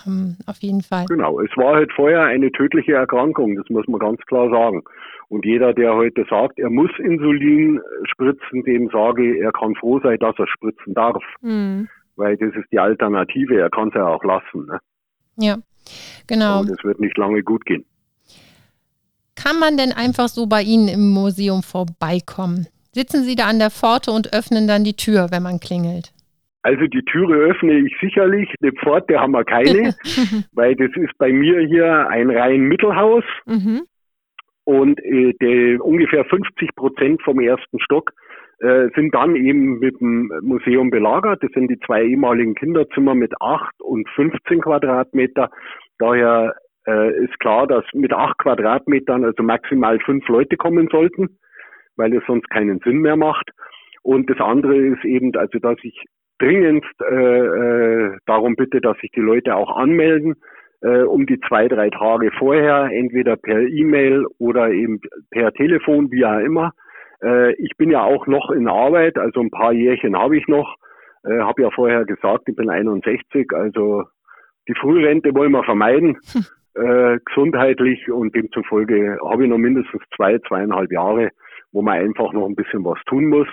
Ähm, 0.06 0.37
auf 0.47 0.59
jeden 0.59 0.82
Fall. 0.82 1.06
Genau, 1.06 1.40
es 1.40 1.50
war 1.56 1.75
halt 1.75 1.92
vorher 1.92 2.23
eine 2.23 2.52
tödliche 2.52 2.92
Erkrankung, 2.92 3.56
das 3.56 3.68
muss 3.70 3.87
man 3.88 3.99
ganz 3.99 4.20
klar 4.26 4.49
sagen. 4.50 4.82
Und 5.28 5.44
jeder, 5.44 5.73
der 5.73 5.94
heute 5.94 6.25
sagt, 6.28 6.59
er 6.59 6.70
muss 6.70 6.90
Insulin 6.99 7.80
spritzen, 8.04 8.64
dem 8.64 8.88
sage 8.90 9.32
ich, 9.35 9.40
er 9.40 9.52
kann 9.52 9.75
froh 9.76 10.00
sein, 10.00 10.18
dass 10.18 10.35
er 10.38 10.47
spritzen 10.47 10.94
darf. 10.94 11.23
Mhm. 11.40 11.88
Weil 12.16 12.37
das 12.37 12.54
ist 12.54 12.70
die 12.73 12.78
Alternative, 12.78 13.59
er 13.59 13.70
kann 13.70 13.88
es 13.88 13.94
ja 13.94 14.06
auch 14.06 14.25
lassen. 14.25 14.66
Ne? 14.66 14.78
Ja, 15.37 15.56
genau. 16.26 16.61
Und 16.61 16.70
es 16.70 16.85
wird 16.85 17.00
nicht 17.00 17.16
lange 17.16 17.42
gut 17.42 17.64
gehen. 17.64 17.85
Kann 19.37 19.59
man 19.59 19.76
denn 19.76 19.92
einfach 19.92 20.28
so 20.28 20.47
bei 20.47 20.62
Ihnen 20.62 20.88
im 20.88 21.12
Museum 21.12 21.62
vorbeikommen? 21.62 22.66
Sitzen 22.92 23.23
Sie 23.23 23.37
da 23.37 23.47
an 23.47 23.59
der 23.59 23.70
Pforte 23.70 24.11
und 24.11 24.35
öffnen 24.35 24.66
dann 24.66 24.85
die 24.85 24.97
Tür, 24.97 25.28
wenn 25.30 25.42
man 25.42 25.61
klingelt? 25.61 26.12
Also 26.62 26.87
die 26.87 27.02
Türe 27.05 27.37
öffne 27.37 27.79
ich 27.79 27.97
sicherlich, 28.00 28.52
eine 28.62 28.73
Pforte 28.73 29.19
haben 29.19 29.33
wir 29.33 29.45
keine, 29.45 29.95
weil 30.52 30.76
das 30.76 30.90
ist 30.95 31.17
bei 31.19 31.33
mir 31.33 31.61
hier 31.61 32.09
ein 32.09 32.31
rein 32.31 32.62
Mittelhaus 32.62 33.25
mhm. 33.47 33.83
und 34.64 35.00
äh, 35.02 35.33
die, 35.40 35.79
ungefähr 35.81 36.25
50 36.26 36.75
Prozent 36.76 37.23
vom 37.23 37.40
ersten 37.40 37.81
Stock 37.81 38.12
äh, 38.61 38.90
sind 38.95 39.14
dann 39.14 39.37
eben 39.37 39.79
mit 39.79 39.99
dem 40.00 40.31
Museum 40.43 40.90
belagert. 40.90 41.43
Das 41.43 41.50
sind 41.52 41.69
die 41.69 41.81
zwei 41.81 42.05
ehemaligen 42.05 42.55
Kinderzimmer 42.55 43.14
mit 43.14 43.33
8 43.40 43.81
und 43.81 44.07
15 44.11 44.61
Quadratmeter. 44.61 45.50
Daher 45.99 46.55
äh, 46.87 47.25
ist 47.25 47.40
klar, 47.40 47.67
dass 47.67 47.85
mit 47.95 48.12
8 48.12 48.37
Quadratmetern 48.37 49.25
also 49.25 49.43
maximal 49.43 49.99
fünf 50.00 50.29
Leute 50.29 50.59
kommen 50.59 50.88
sollten, 50.93 51.38
weil 51.97 52.14
es 52.14 52.23
sonst 52.26 52.50
keinen 52.50 52.81
Sinn 52.81 52.99
mehr 52.99 53.17
macht. 53.17 53.50
Und 54.02 54.29
das 54.29 54.40
andere 54.40 54.76
ist 54.76 55.05
eben, 55.07 55.35
also 55.37 55.59
dass 55.59 55.79
ich 55.83 56.05
dringendst 56.40 57.00
äh, 57.02 57.14
äh, 57.14 58.16
darum 58.26 58.56
bitte, 58.56 58.80
dass 58.80 58.97
sich 58.99 59.11
die 59.12 59.20
Leute 59.20 59.54
auch 59.54 59.76
anmelden, 59.76 60.37
äh, 60.82 61.02
um 61.02 61.26
die 61.26 61.38
zwei, 61.40 61.68
drei 61.68 61.90
Tage 61.90 62.30
vorher, 62.38 62.90
entweder 62.92 63.37
per 63.37 63.61
E-Mail 63.61 64.26
oder 64.38 64.70
eben 64.70 65.00
per 65.30 65.52
Telefon, 65.52 66.11
wie 66.11 66.25
auch 66.25 66.38
immer. 66.38 66.73
Äh, 67.23 67.52
ich 67.54 67.76
bin 67.76 67.90
ja 67.90 68.02
auch 68.02 68.26
noch 68.26 68.50
in 68.50 68.68
Arbeit, 68.68 69.18
also 69.18 69.40
ein 69.40 69.50
paar 69.50 69.73
Jährchen 69.73 70.16
habe 70.16 70.37
ich 70.37 70.49
noch. 70.49 70.76
Äh, 71.25 71.40
habe 71.40 71.62
ja 71.62 71.70
vorher 71.70 72.04
gesagt, 72.06 72.49
ich 72.49 72.56
bin 72.56 72.70
61, 72.70 73.52
also 73.52 74.04
die 74.68 74.75
Frührente 74.75 75.35
wollen 75.35 75.52
wir 75.52 75.64
vermeiden, 75.64 76.18
hm. 76.32 76.44
äh, 76.82 77.18
gesundheitlich 77.26 78.11
und 78.11 78.35
demzufolge 78.35 79.18
habe 79.28 79.44
ich 79.44 79.50
noch 79.50 79.59
mindestens 79.59 80.02
zwei, 80.16 80.38
zweieinhalb 80.49 80.90
Jahre, 80.90 81.30
wo 81.73 81.82
man 81.82 81.99
einfach 81.99 82.32
noch 82.32 82.47
ein 82.47 82.56
bisschen 82.56 82.85
was 82.85 82.99
tun 83.04 83.26
muss 83.26 83.49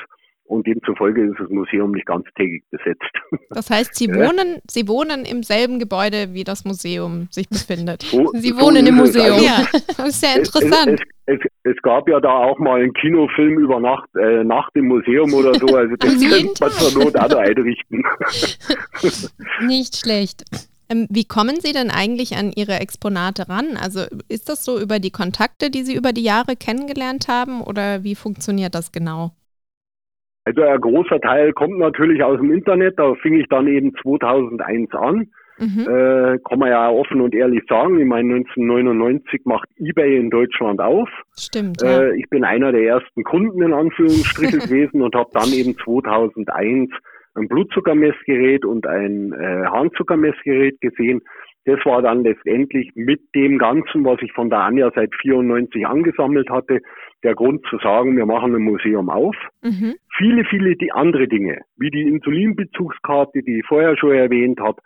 und 0.47 0.65
demzufolge 0.65 1.25
ist 1.25 1.39
das 1.39 1.49
Museum 1.49 1.91
nicht 1.91 2.05
ganztägig 2.05 2.63
besetzt. 2.71 3.01
Das 3.49 3.69
heißt, 3.69 3.95
Sie 3.95 4.07
wohnen, 4.13 4.61
Sie 4.69 4.87
wohnen 4.87 5.25
im 5.25 5.41
selben 5.41 5.79
Gebäude, 5.79 6.33
wie 6.33 6.43
das 6.43 6.65
Museum 6.65 7.27
sich 7.31 7.49
befindet. 7.49 8.03
So, 8.03 8.27
Sie 8.33 8.49
so 8.49 8.59
wohnen 8.59 8.85
im 8.85 8.95
Museum. 8.95 9.33
Also, 9.33 9.45
ja, 9.45 9.65
das 9.97 10.07
ist 10.09 10.21
sehr 10.21 10.35
interessant. 10.37 11.01
Es, 11.25 11.35
es, 11.35 11.51
es, 11.63 11.81
gab 11.81 12.07
ja 12.07 12.19
da 12.19 12.29
auch 12.29 12.59
mal 12.59 12.81
einen 12.81 12.93
Kinofilm 12.93 13.57
über 13.57 13.79
Nacht, 13.79 14.09
äh, 14.15 14.43
Nacht 14.43 14.71
im 14.75 14.87
Museum 14.87 15.33
oder 15.33 15.53
so, 15.55 15.65
also 15.67 15.95
das 15.99 16.19
könnte 16.19 16.53
man 16.59 16.71
zur 16.71 17.03
Not 17.03 17.15
auch 17.15 17.37
einrichten. 17.37 18.03
Nicht 19.65 19.97
schlecht. 19.97 20.43
Ähm, 20.89 21.07
wie 21.09 21.25
kommen 21.25 21.59
Sie 21.59 21.73
denn 21.73 21.89
eigentlich 21.89 22.35
an 22.37 22.51
Ihre 22.55 22.79
Exponate 22.79 23.49
ran? 23.49 23.77
Also 23.77 24.01
ist 24.29 24.49
das 24.49 24.63
so 24.63 24.79
über 24.79 24.99
die 24.99 25.11
Kontakte, 25.11 25.69
die 25.69 25.83
Sie 25.83 25.95
über 25.95 26.13
die 26.13 26.23
Jahre 26.23 26.55
kennengelernt 26.55 27.27
haben 27.27 27.61
oder 27.61 28.03
wie 28.03 28.15
funktioniert 28.15 28.75
das 28.75 28.91
genau? 28.91 29.31
Also 30.47 30.61
ein 30.61 30.79
großer 30.79 31.19
Teil 31.19 31.51
kommt 31.51 31.77
natürlich 31.77 32.23
aus 32.23 32.39
dem 32.39 32.51
Internet. 32.53 32.97
Da 32.97 33.15
fing 33.15 33.37
ich 33.37 33.47
dann 33.49 33.67
eben 33.67 33.93
2001 34.01 34.93
an. 34.93 35.27
Mhm. 35.59 35.81
Äh, 35.81 36.39
kann 36.47 36.59
man 36.59 36.69
ja 36.69 36.89
offen 36.89 37.19
und 37.19 37.35
ehrlich 37.35 37.63
sagen. 37.67 37.99
Ich 37.99 38.05
meine, 38.05 38.35
1999 38.35 39.41
macht 39.43 39.67
eBay 39.77 40.17
in 40.17 40.29
Deutschland 40.29 40.79
auf. 40.79 41.09
Stimmt. 41.37 41.81
Ja. 41.81 42.03
Äh, 42.03 42.17
ich 42.17 42.29
bin 42.29 42.45
einer 42.45 42.71
der 42.71 42.83
ersten 42.83 43.23
Kunden 43.23 43.61
in 43.61 43.73
Anführungsstrichen 43.73 44.59
gewesen 44.69 45.01
und 45.01 45.15
habe 45.15 45.31
dann 45.33 45.51
eben 45.51 45.75
2001 45.83 46.91
ein 47.35 47.47
Blutzuckermessgerät 47.49 48.63
und 48.63 48.87
ein 48.87 49.33
äh, 49.33 49.65
Harnzuckermessgerät 49.65 50.79
gesehen. 50.79 51.21
Das 51.65 51.79
war 51.83 52.01
dann 52.01 52.23
letztendlich 52.23 52.91
mit 52.95 53.19
dem 53.35 53.57
Ganzen, 53.57 54.05
was 54.05 54.21
ich 54.21 54.31
von 54.31 54.49
der 54.49 54.59
Anja 54.59 54.89
seit 54.95 55.13
94 55.21 55.85
angesammelt 55.85 56.49
hatte, 56.49 56.79
der 57.23 57.35
Grund 57.35 57.65
zu 57.69 57.77
sagen, 57.79 58.15
wir 58.15 58.25
machen 58.25 58.55
ein 58.55 58.61
Museum 58.61 59.09
auf. 59.09 59.35
Mhm. 59.61 59.95
Viele, 60.17 60.45
viele 60.45 60.75
die 60.75 60.91
andere 60.91 61.27
Dinge, 61.27 61.61
wie 61.77 61.89
die 61.89 62.03
Insulinbezugskarte, 62.03 63.41
die 63.43 63.59
ich 63.59 63.65
vorher 63.67 63.97
schon 63.97 64.13
erwähnt 64.13 64.59
habe, 64.59 64.81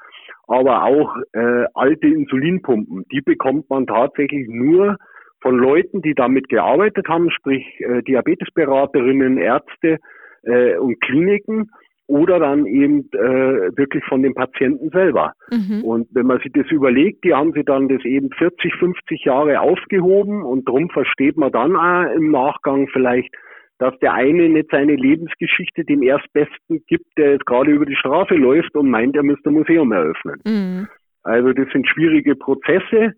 aber 0.48 0.84
auch 0.84 1.16
äh, 1.34 1.66
alte 1.74 2.08
Insulinpumpen, 2.08 3.06
die 3.12 3.22
bekommt 3.22 3.70
man 3.70 3.88
tatsächlich 3.88 4.48
nur 4.50 4.98
von 5.42 5.58
Leuten, 5.58 6.02
die 6.02 6.14
damit 6.14 6.50
gearbeitet 6.50 7.08
haben, 7.08 7.32
sprich 7.32 7.66
äh, 7.80 8.02
Diabetesberaterinnen, 8.04 9.38
Ärzte, 9.38 9.98
äh, 10.44 10.78
und 10.78 11.00
Kliniken 11.02 11.72
oder 12.12 12.40
dann 12.40 12.66
eben 12.66 13.10
äh, 13.14 13.72
wirklich 13.78 14.04
von 14.04 14.22
den 14.22 14.34
Patienten 14.34 14.90
selber. 14.90 15.32
Mhm. 15.50 15.82
Und 15.86 16.08
wenn 16.12 16.26
man 16.26 16.40
sich 16.40 16.52
das 16.52 16.70
überlegt, 16.70 17.24
die 17.24 17.34
haben 17.34 17.54
sie 17.54 17.64
dann 17.64 17.88
das 17.88 18.04
eben 18.04 18.30
40, 18.32 18.76
50 18.76 19.24
Jahre 19.24 19.62
aufgehoben 19.62 20.44
und 20.44 20.68
darum 20.68 20.90
versteht 20.90 21.38
man 21.38 21.54
dann 21.54 21.78
auch 21.78 22.14
im 22.14 22.32
Nachgang 22.32 22.90
vielleicht, 22.90 23.34
dass 23.80 23.98
der 24.00 24.14
eine 24.14 24.50
nicht 24.50 24.70
seine 24.72 24.96
Lebensgeschichte 24.96 25.86
dem 25.86 26.04
Erstbesten 26.04 26.84
gibt, 26.88 27.18
der 27.18 27.32
jetzt 27.32 27.46
gerade 27.46 27.72
über 27.72 27.86
die 27.86 27.96
Straße 27.96 28.36
läuft 28.36 28.76
und 28.76 28.90
meint, 28.90 29.16
er 29.16 29.24
müsste 29.24 29.50
ein 29.50 29.54
Museum 29.54 29.94
eröffnen. 29.94 30.42
Mhm. 30.46 30.88
Also 31.24 31.54
das 31.54 31.68
sind 31.72 31.88
schwierige 31.88 32.36
Prozesse. 32.36 33.14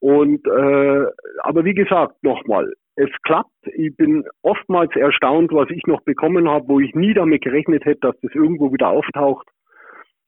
Und 0.00 0.44
äh, 0.46 1.06
aber 1.44 1.64
wie 1.64 1.74
gesagt, 1.74 2.16
nochmal, 2.22 2.72
es 2.96 3.10
klappt. 3.22 3.50
Ich 3.74 3.96
bin 3.96 4.24
oftmals 4.42 4.94
erstaunt, 4.96 5.52
was 5.52 5.68
ich 5.70 5.82
noch 5.86 6.02
bekommen 6.02 6.48
habe, 6.48 6.68
wo 6.68 6.80
ich 6.80 6.94
nie 6.94 7.14
damit 7.14 7.42
gerechnet 7.42 7.84
hätte, 7.84 8.00
dass 8.00 8.20
das 8.20 8.34
irgendwo 8.34 8.72
wieder 8.72 8.88
auftaucht. 8.88 9.48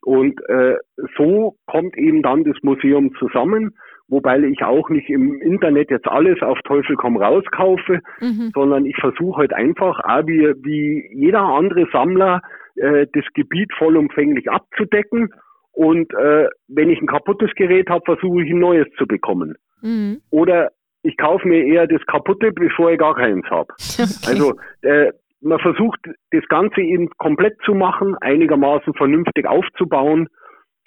Und 0.03 0.41
äh, 0.49 0.77
so 1.17 1.57
kommt 1.67 1.97
eben 1.97 2.23
dann 2.23 2.45
das 2.45 2.57
Museum 2.63 3.13
zusammen, 3.19 3.75
wobei 4.09 4.39
ich 4.39 4.63
auch 4.63 4.89
nicht 4.89 5.11
im 5.11 5.41
Internet 5.41 5.91
jetzt 5.91 6.07
alles 6.07 6.41
auf 6.43 6.59
Teufel 6.63 6.95
komm 6.95 7.17
raus 7.17 7.43
kaufe, 7.51 8.01
mhm. 8.21 8.53
sondern 8.55 8.87
ich 8.87 8.97
versuche 8.97 9.39
halt 9.39 9.53
einfach, 9.53 9.99
auch 10.05 10.27
wie, 10.27 10.55
wie 10.63 11.09
jeder 11.13 11.43
andere 11.43 11.89
Sammler, 11.93 12.41
äh, 12.77 13.07
das 13.13 13.25
Gebiet 13.35 13.73
vollumfänglich 13.77 14.49
abzudecken. 14.49 15.31
Und 15.73 16.15
äh, 16.15 16.47
wenn 16.69 16.91
ich 16.91 17.01
ein 17.01 17.09
kaputtes 17.09 17.51
Gerät 17.57 17.91
habe, 17.91 18.05
versuche 18.05 18.45
ich 18.45 18.51
ein 18.51 18.61
neues 18.61 18.87
zu 18.97 19.07
bekommen. 19.07 19.57
Mhm. 19.83 20.21
Oder 20.31 20.71
ich 21.03 21.17
kaufe 21.17 21.47
mir 21.47 21.65
eher 21.65 21.87
das 21.87 22.05
kaputte, 22.07 22.53
bevor 22.53 22.91
ich 22.91 22.99
gar 22.99 23.15
keins 23.15 23.47
habe. 23.51 23.73
Okay. 23.99 24.27
Also 24.27 24.55
äh, 24.83 25.13
man 25.41 25.59
versucht 25.61 26.01
das 26.31 26.45
Ganze 26.49 26.81
eben 26.81 27.09
komplett 27.19 27.57
zu 27.65 27.75
machen, 27.75 28.17
einigermaßen 28.21 28.95
vernünftig 28.95 29.47
aufzubauen 29.47 30.29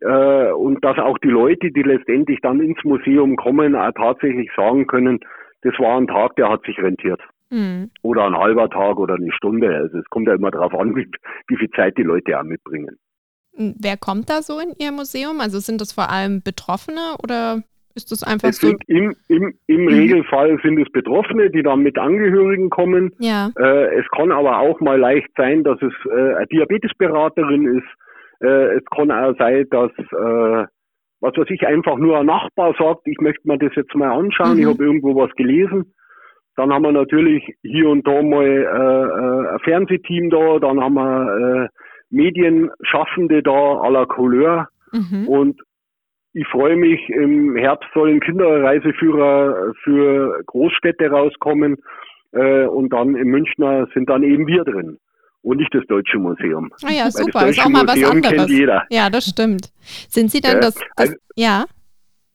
äh, 0.02 0.52
und 0.52 0.84
dass 0.84 0.98
auch 0.98 1.18
die 1.20 1.30
Leute, 1.30 1.72
die 1.72 1.82
letztendlich 1.82 2.40
dann 2.42 2.60
ins 2.60 2.84
Museum 2.84 3.36
kommen, 3.36 3.76
auch 3.76 3.92
tatsächlich 3.96 4.50
sagen 4.56 4.88
können, 4.88 5.20
das 5.62 5.74
war 5.80 5.98
ein 5.98 6.08
Tag, 6.08 6.36
der 6.36 6.50
hat 6.50 6.64
sich 6.64 6.78
rentiert. 6.78 7.22
Mhm. 7.50 7.92
Oder 8.02 8.26
ein 8.26 8.38
halber 8.38 8.70
Tag 8.70 8.98
oder 8.98 9.16
eine 9.16 9.32
Stunde. 9.32 9.76
Also 9.76 9.98
es 9.98 10.06
kommt 10.10 10.28
ja 10.28 10.36
immer 10.36 10.52
darauf 10.52 10.74
an, 10.74 10.96
wie, 10.96 11.10
wie 11.48 11.58
viel 11.58 11.70
Zeit 11.72 11.98
die 11.98 12.04
Leute 12.04 12.40
auch 12.40 12.44
mitbringen. 12.44 12.98
Wer 13.54 13.98
kommt 13.98 14.30
da 14.30 14.42
so 14.42 14.60
in 14.60 14.74
Ihr 14.78 14.92
Museum? 14.92 15.42
Also 15.42 15.60
sind 15.60 15.82
das 15.82 15.92
vor 15.92 16.10
allem 16.10 16.42
Betroffene 16.42 17.16
oder 17.22 17.64
ist 18.00 18.12
das 18.12 18.24
einfach 18.24 18.50
es 18.50 18.60
so? 18.60 18.74
Im, 18.88 19.14
im, 19.28 19.54
Im 19.68 19.82
mhm. 19.82 19.88
Regelfall 19.88 20.58
sind 20.64 20.80
es 20.80 20.92
Betroffene, 20.92 21.50
die 21.50 21.64
dann 21.64 21.82
mit 21.82 21.98
Angehörigen 21.98 22.70
kommen. 22.70 23.12
Ja. 23.20 23.52
Äh, 23.58 24.00
es 24.00 24.06
kann 24.16 24.32
aber 24.32 24.60
auch 24.60 24.80
mal 24.80 24.98
leicht 24.98 25.30
sein, 25.36 25.64
dass 25.64 25.82
es 25.82 25.94
äh, 26.06 26.36
eine 26.36 26.48
Diabetesberaterin 26.48 27.78
ist. 27.78 27.88
Äh, 28.42 28.78
es 28.78 28.86
kann 28.96 29.12
auch 29.12 29.36
sein, 29.38 29.66
dass 29.70 29.92
äh, 29.92 30.66
was 31.22 31.36
weiß 31.36 31.50
ich, 31.50 31.68
einfach 31.68 31.98
nur 31.98 32.20
ein 32.20 32.28
Nachbar 32.28 32.74
sagt, 32.80 33.02
ich 33.06 33.20
möchte 33.20 33.46
mir 33.46 33.58
das 33.58 33.76
jetzt 33.76 33.94
mal 33.94 34.12
anschauen, 34.12 34.54
mhm. 34.54 34.60
ich 34.60 34.66
habe 34.68 34.84
irgendwo 34.84 35.16
was 35.16 35.32
gelesen. 35.36 35.94
Dann 36.56 36.72
haben 36.72 36.84
wir 36.84 36.94
natürlich 36.94 37.44
hier 37.62 37.90
und 37.90 38.08
da 38.08 38.22
mal 38.22 38.46
äh, 38.46 39.48
äh 39.48 39.54
ein 39.54 39.60
Fernsehteam 39.60 40.30
da, 40.30 40.60
dann 40.60 40.80
haben 40.80 40.94
wir 40.94 41.70
Medienschaffende 42.10 43.44
da 43.44 43.52
à 43.52 43.90
la 43.90 44.06
Couleur. 44.06 44.68
Mhm. 44.92 45.28
Und 45.28 45.62
ich 46.34 46.48
freue 46.48 46.76
mich, 46.76 47.10
im 47.10 47.56
Herbst 47.56 47.90
sollen 47.94 48.20
Kinderreiseführer 48.20 49.74
für 49.84 50.42
Großstädte 50.46 51.10
rauskommen 51.10 51.78
äh, 52.34 52.66
und 52.66 52.94
dann 52.94 53.16
im 53.16 53.30
Münchner 53.30 53.88
sind 53.94 54.10
dann 54.10 54.24
eben 54.24 54.46
wir 54.48 54.64
drin 54.64 54.98
und 55.42 55.58
nicht 55.58 55.74
das 55.74 55.86
Deutsche 55.88 56.20
Museum. 56.20 56.72
Ah 56.84 56.92
ja, 56.92 57.10
super, 57.10 57.42
das 57.42 57.52
ist 57.52 57.66
auch 57.66 57.70
mal 57.70 57.84
Museum 57.84 58.24
was 58.24 58.32
anderes. 58.32 58.84
Ja, 58.90 59.10
das 59.10 59.26
stimmt. 59.26 59.72
Sind 60.10 60.30
Sie 60.32 60.42
dann 60.42 60.58
äh, 60.58 60.62
das, 60.62 60.76
das 60.76 60.86
also, 60.98 61.16
ja? 61.36 61.66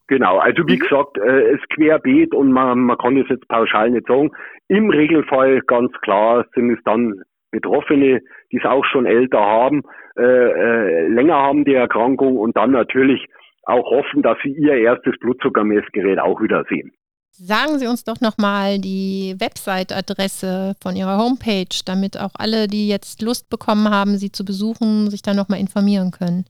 Genau, 0.06 0.38
also 0.38 0.66
wie 0.66 0.76
mhm. 0.76 0.80
gesagt, 0.80 1.18
äh, 1.18 1.54
es 1.54 1.60
querbeet 1.74 2.34
und 2.34 2.52
man, 2.52 2.80
man 2.80 2.98
kann 2.98 3.16
es 3.16 3.28
jetzt 3.28 3.48
pauschal 3.48 3.90
nicht 3.90 4.06
sagen. 4.06 4.30
Im 4.68 4.90
Regelfall 4.90 5.60
ganz 5.62 5.92
klar 6.02 6.44
sind 6.54 6.70
es 6.70 6.78
dann 6.84 7.22
Betroffene, 7.50 8.20
die 8.50 8.58
es 8.58 8.64
auch 8.64 8.84
schon 8.84 9.06
älter 9.06 9.40
haben, 9.40 9.82
äh, 10.16 10.22
äh, 10.22 11.08
länger 11.08 11.36
haben 11.36 11.64
die 11.64 11.74
Erkrankung 11.74 12.36
und 12.36 12.56
dann 12.56 12.72
natürlich 12.72 13.24
auch 13.66 13.90
hoffen, 13.90 14.22
dass 14.22 14.38
sie 14.42 14.52
ihr 14.52 14.74
erstes 14.74 15.14
Blutzuckermessgerät 15.20 16.18
auch 16.18 16.40
wieder 16.40 16.64
sehen. 16.68 16.92
Sagen 17.36 17.80
Sie 17.80 17.88
uns 17.88 18.04
doch 18.04 18.20
nochmal 18.20 18.78
die 18.78 19.34
Website-Adresse 19.40 20.76
von 20.80 20.94
Ihrer 20.94 21.18
Homepage, 21.18 21.66
damit 21.84 22.16
auch 22.16 22.30
alle, 22.38 22.68
die 22.68 22.88
jetzt 22.88 23.22
Lust 23.22 23.50
bekommen 23.50 23.90
haben, 23.90 24.18
Sie 24.18 24.30
zu 24.30 24.44
besuchen, 24.44 25.10
sich 25.10 25.20
da 25.20 25.34
nochmal 25.34 25.58
informieren 25.58 26.12
können. 26.12 26.44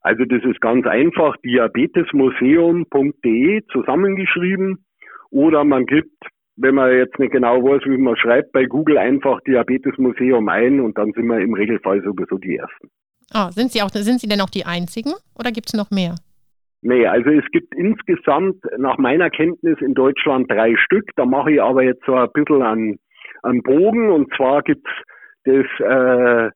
Also 0.00 0.24
das 0.24 0.42
ist 0.42 0.60
ganz 0.60 0.84
einfach, 0.84 1.36
diabetesmuseum.de 1.44 3.62
zusammengeschrieben 3.70 4.84
oder 5.30 5.62
man 5.62 5.86
gibt, 5.86 6.24
wenn 6.56 6.74
man 6.74 6.92
jetzt 6.92 7.20
nicht 7.20 7.30
genau 7.30 7.62
weiß, 7.62 7.82
wie 7.84 7.98
man 7.98 8.16
schreibt, 8.16 8.50
bei 8.50 8.64
Google 8.64 8.98
einfach 8.98 9.40
Diabetesmuseum 9.42 10.48
ein 10.48 10.80
und 10.80 10.98
dann 10.98 11.12
sind 11.12 11.26
wir 11.26 11.38
im 11.38 11.54
Regelfall 11.54 12.02
sowieso 12.02 12.38
die 12.38 12.56
Ersten. 12.56 12.90
Oh, 13.34 13.50
sind 13.50 13.72
Sie 13.72 13.82
auch, 13.82 13.90
sind 13.90 14.20
Sie 14.20 14.28
denn 14.28 14.40
auch 14.40 14.50
die 14.50 14.64
einzigen 14.64 15.12
oder 15.38 15.50
gibt 15.50 15.68
es 15.68 15.74
noch 15.74 15.90
mehr? 15.90 16.14
Nee, 16.80 17.06
also 17.06 17.30
es 17.30 17.44
gibt 17.50 17.74
insgesamt 17.74 18.64
nach 18.78 18.98
meiner 18.98 19.30
Kenntnis 19.30 19.78
in 19.80 19.94
Deutschland 19.94 20.50
drei 20.50 20.76
Stück. 20.76 21.10
Da 21.16 21.26
mache 21.26 21.52
ich 21.52 21.62
aber 21.62 21.82
jetzt 21.82 22.04
so 22.06 22.14
ein 22.14 22.30
bisschen 22.32 22.62
einen, 22.62 22.98
einen 23.42 23.62
Bogen. 23.62 24.10
Und 24.10 24.32
zwar 24.36 24.62
gibt's 24.62 24.90
das 25.44 25.66
äh, 25.80 26.50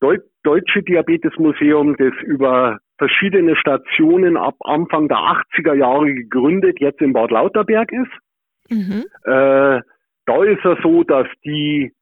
Deu 0.00 0.18
Deutsche 0.44 0.82
Diabetesmuseum, 0.82 1.96
das 1.96 2.14
über 2.24 2.78
verschiedene 2.96 3.54
Stationen 3.56 4.36
ab 4.36 4.54
Anfang 4.60 5.08
der 5.08 5.18
80er 5.18 5.74
Jahre 5.74 6.12
gegründet, 6.14 6.80
jetzt 6.80 7.00
in 7.00 7.12
Bad 7.12 7.30
Lauterberg 7.30 7.92
ist. 7.92 8.70
Mhm. 8.70 9.04
Äh, 9.24 9.80
da 10.26 10.44
ist 10.44 10.64
es 10.64 10.78
so, 10.82 11.04
dass 11.04 11.26
die 11.44 11.92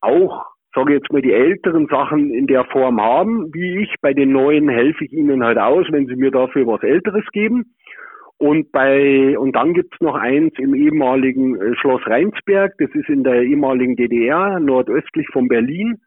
auch 0.00 0.46
sage 0.74 0.94
jetzt 0.94 1.12
mal, 1.12 1.22
die 1.22 1.32
älteren 1.32 1.86
Sachen 1.88 2.32
in 2.32 2.46
der 2.46 2.64
Form 2.64 3.00
haben, 3.00 3.52
wie 3.52 3.82
ich. 3.82 3.94
Bei 4.00 4.12
den 4.12 4.32
neuen 4.32 4.68
helfe 4.68 5.04
ich 5.04 5.12
ihnen 5.12 5.44
halt 5.44 5.58
aus, 5.58 5.86
wenn 5.90 6.06
sie 6.06 6.16
mir 6.16 6.30
dafür 6.30 6.66
was 6.66 6.82
Älteres 6.82 7.24
geben. 7.32 7.74
Und 8.38 8.72
bei 8.72 9.38
und 9.38 9.54
dann 9.54 9.74
gibt's 9.74 10.00
noch 10.00 10.14
eins 10.14 10.54
im 10.58 10.74
ehemaligen 10.74 11.60
äh, 11.60 11.76
Schloss 11.76 12.00
Rheinsberg, 12.06 12.72
das 12.78 12.88
ist 12.94 13.10
in 13.10 13.22
der 13.22 13.42
ehemaligen 13.42 13.96
DDR, 13.96 14.58
nordöstlich 14.60 15.26
von 15.30 15.46
Berlin. 15.46 15.98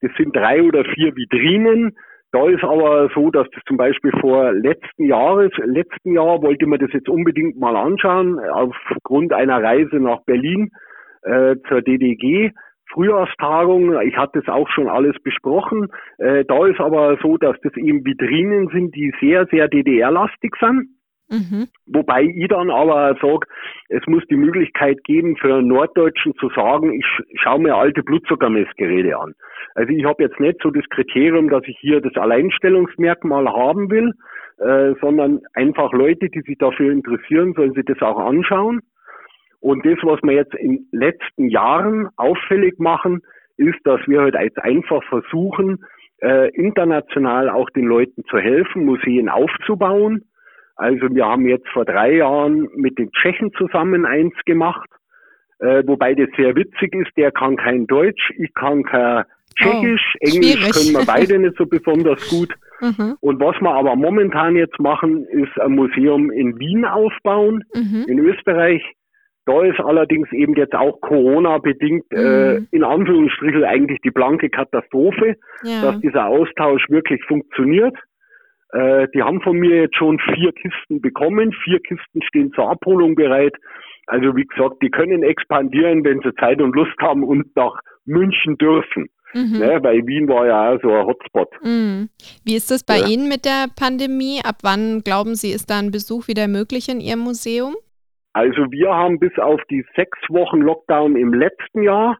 Das 0.00 0.10
sind 0.16 0.34
drei 0.34 0.62
oder 0.62 0.84
vier 0.84 1.14
Vitrinen. 1.14 1.96
Da 2.32 2.48
ist 2.48 2.64
aber 2.64 3.08
so, 3.14 3.30
dass 3.30 3.48
das 3.50 3.62
zum 3.68 3.76
Beispiel 3.76 4.10
vor 4.20 4.52
letzten 4.52 5.04
Jahres, 5.04 5.52
letzten 5.64 6.12
Jahr 6.12 6.42
wollte 6.42 6.66
man 6.66 6.80
das 6.80 6.92
jetzt 6.92 7.08
unbedingt 7.08 7.56
mal 7.56 7.76
anschauen, 7.76 8.40
aufgrund 8.40 9.32
einer 9.32 9.62
Reise 9.62 9.96
nach 10.00 10.24
Berlin 10.24 10.70
äh, 11.22 11.54
zur 11.68 11.82
DDG. 11.82 12.50
Frühjahrstagung, 12.96 14.00
ich 14.00 14.16
hatte 14.16 14.38
es 14.38 14.48
auch 14.48 14.68
schon 14.70 14.88
alles 14.88 15.14
besprochen. 15.22 15.88
Äh, 16.16 16.46
da 16.46 16.66
ist 16.66 16.80
aber 16.80 17.18
so, 17.20 17.36
dass 17.36 17.54
das 17.62 17.76
eben 17.76 18.06
Vitrinen 18.06 18.68
sind, 18.68 18.94
die 18.94 19.12
sehr, 19.20 19.46
sehr 19.50 19.68
DDR-lastig 19.68 20.54
sind. 20.58 20.88
Mhm. 21.28 21.66
Wobei 21.86 22.22
ich 22.22 22.48
dann 22.48 22.70
aber 22.70 23.16
sage, 23.20 23.46
es 23.90 24.06
muss 24.06 24.22
die 24.30 24.36
Möglichkeit 24.36 25.04
geben 25.04 25.36
für 25.36 25.56
einen 25.56 25.68
Norddeutschen 25.68 26.34
zu 26.36 26.48
sagen, 26.50 26.94
ich 26.94 27.04
schaue 27.42 27.60
mir 27.60 27.74
alte 27.74 28.02
Blutzuckermessgeräte 28.02 29.18
an. 29.18 29.34
Also 29.74 29.92
ich 29.92 30.04
habe 30.06 30.22
jetzt 30.22 30.40
nicht 30.40 30.58
so 30.62 30.70
das 30.70 30.88
Kriterium, 30.88 31.50
dass 31.50 31.64
ich 31.66 31.76
hier 31.80 32.00
das 32.00 32.14
Alleinstellungsmerkmal 32.14 33.46
haben 33.46 33.90
will, 33.90 34.12
äh, 34.58 34.94
sondern 35.02 35.40
einfach 35.52 35.92
Leute, 35.92 36.30
die 36.30 36.40
sich 36.40 36.56
dafür 36.56 36.92
interessieren, 36.92 37.52
sollen 37.54 37.74
sich 37.74 37.84
das 37.84 38.00
auch 38.00 38.18
anschauen. 38.18 38.80
Und 39.66 39.84
das, 39.84 39.98
was 40.02 40.20
wir 40.22 40.34
jetzt 40.34 40.54
in 40.54 40.76
den 40.76 40.86
letzten 40.92 41.48
Jahren 41.48 42.08
auffällig 42.14 42.78
machen, 42.78 43.22
ist, 43.56 43.80
dass 43.82 43.98
wir 44.06 44.20
halt 44.20 44.36
jetzt 44.40 44.60
einfach 44.60 45.02
versuchen, 45.08 45.84
äh, 46.22 46.54
international 46.54 47.50
auch 47.50 47.68
den 47.70 47.86
Leuten 47.86 48.22
zu 48.30 48.38
helfen, 48.38 48.84
Museen 48.84 49.28
aufzubauen. 49.28 50.22
Also 50.76 51.12
wir 51.12 51.26
haben 51.26 51.48
jetzt 51.48 51.66
vor 51.70 51.84
drei 51.84 52.14
Jahren 52.14 52.68
mit 52.76 52.96
den 52.96 53.10
Tschechen 53.10 53.52
zusammen 53.54 54.06
eins 54.06 54.34
gemacht, 54.44 54.88
äh, 55.58 55.82
wobei 55.84 56.14
das 56.14 56.28
sehr 56.36 56.54
witzig 56.54 56.94
ist, 56.94 57.10
der 57.16 57.32
kann 57.32 57.56
kein 57.56 57.88
Deutsch, 57.88 58.30
ich 58.38 58.54
kann 58.54 58.84
kein 58.84 59.24
Tschechisch, 59.56 60.14
oh, 60.20 60.28
Englisch 60.28 60.70
können 60.70 60.94
wir 60.94 61.06
beide 61.06 61.40
nicht 61.40 61.56
so 61.56 61.66
besonders 61.66 62.28
gut. 62.30 62.54
Mhm. 62.78 63.16
Und 63.20 63.40
was 63.40 63.58
wir 63.62 63.70
aber 63.70 63.96
momentan 63.96 64.54
jetzt 64.54 64.78
machen, 64.78 65.24
ist 65.28 65.58
ein 65.58 65.72
Museum 65.72 66.30
in 66.30 66.58
Wien 66.58 66.84
aufbauen, 66.84 67.64
mhm. 67.74 68.04
in 68.06 68.18
Österreich, 68.18 68.82
da 69.46 69.62
ist 69.62 69.78
allerdings 69.80 70.30
eben 70.32 70.54
jetzt 70.56 70.74
auch 70.74 71.00
Corona-bedingt 71.00 72.04
äh, 72.10 72.16
mhm. 72.58 72.66
äh, 72.72 72.76
in 72.76 72.84
Anführungsstrichen 72.84 73.64
eigentlich 73.64 74.00
die 74.02 74.10
blanke 74.10 74.50
Katastrophe, 74.50 75.36
ja. 75.62 75.82
dass 75.82 76.00
dieser 76.00 76.26
Austausch 76.26 76.84
wirklich 76.90 77.24
funktioniert. 77.24 77.96
Äh, 78.72 79.06
die 79.14 79.22
haben 79.22 79.40
von 79.42 79.56
mir 79.56 79.82
jetzt 79.82 79.96
schon 79.96 80.18
vier 80.34 80.52
Kisten 80.52 81.00
bekommen. 81.00 81.52
Vier 81.64 81.78
Kisten 81.80 82.22
stehen 82.22 82.52
zur 82.52 82.68
Abholung 82.68 83.14
bereit. 83.14 83.54
Also 84.06 84.36
wie 84.36 84.44
gesagt, 84.44 84.82
die 84.82 84.90
können 84.90 85.22
expandieren, 85.22 86.04
wenn 86.04 86.20
sie 86.20 86.34
Zeit 86.34 86.60
und 86.60 86.74
Lust 86.74 86.96
haben 87.00 87.22
und 87.22 87.54
nach 87.56 87.78
München 88.04 88.58
dürfen. 88.58 89.08
Mhm. 89.34 89.58
Ne, 89.58 89.78
weil 89.82 90.06
Wien 90.06 90.28
war 90.28 90.46
ja 90.46 90.72
auch 90.72 90.80
so 90.80 90.90
ein 90.90 91.06
Hotspot. 91.06 91.48
Mhm. 91.62 92.08
Wie 92.44 92.56
ist 92.56 92.70
das 92.70 92.84
bei 92.84 92.98
ja. 92.98 93.06
Ihnen 93.06 93.28
mit 93.28 93.44
der 93.44 93.66
Pandemie? 93.76 94.40
Ab 94.44 94.56
wann 94.62 95.02
glauben 95.02 95.34
Sie, 95.34 95.50
ist 95.50 95.68
da 95.68 95.78
ein 95.78 95.90
Besuch 95.90 96.26
wieder 96.26 96.48
möglich 96.48 96.88
in 96.88 97.00
Ihrem 97.00 97.20
Museum? 97.20 97.76
Also 98.36 98.70
wir 98.70 98.90
haben 98.90 99.18
bis 99.18 99.34
auf 99.38 99.62
die 99.70 99.82
sechs 99.96 100.18
Wochen 100.28 100.60
Lockdown 100.60 101.16
im 101.16 101.32
letzten 101.32 101.82
Jahr 101.82 102.18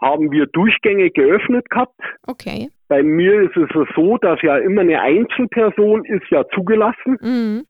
haben 0.00 0.30
wir 0.30 0.46
Durchgänge 0.46 1.10
geöffnet 1.10 1.68
gehabt. 1.68 2.00
Okay. 2.28 2.68
Bei 2.86 3.02
mir 3.02 3.40
ist 3.40 3.56
es 3.56 3.68
so, 3.96 4.18
dass 4.18 4.40
ja 4.42 4.56
immer 4.58 4.82
eine 4.82 5.00
Einzelperson 5.00 6.04
ist 6.04 6.30
ja 6.30 6.46
zugelassen. 6.54 7.18
Mhm. 7.20 7.64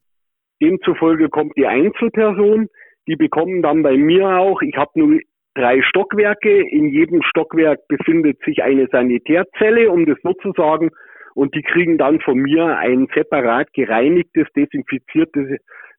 Demzufolge 0.61 1.29
kommt 1.29 1.57
die 1.57 1.65
Einzelperson. 1.65 2.67
Die 3.07 3.15
bekommen 3.15 3.63
dann 3.63 3.81
bei 3.81 3.97
mir 3.97 4.37
auch, 4.37 4.61
ich 4.61 4.77
habe 4.77 4.91
nur 4.93 5.19
drei 5.55 5.81
Stockwerke. 5.81 6.61
In 6.69 6.89
jedem 6.89 7.23
Stockwerk 7.23 7.79
befindet 7.87 8.37
sich 8.45 8.61
eine 8.61 8.85
Sanitärzelle, 8.91 9.89
um 9.89 10.05
das 10.05 10.19
so 10.21 10.33
zu 10.33 10.53
sagen. 10.55 10.91
Und 11.33 11.55
die 11.55 11.63
kriegen 11.63 11.97
dann 11.97 12.19
von 12.19 12.37
mir 12.37 12.77
ein 12.77 13.07
separat 13.15 13.73
gereinigtes, 13.73 14.45
desinfiziertes 14.55 15.57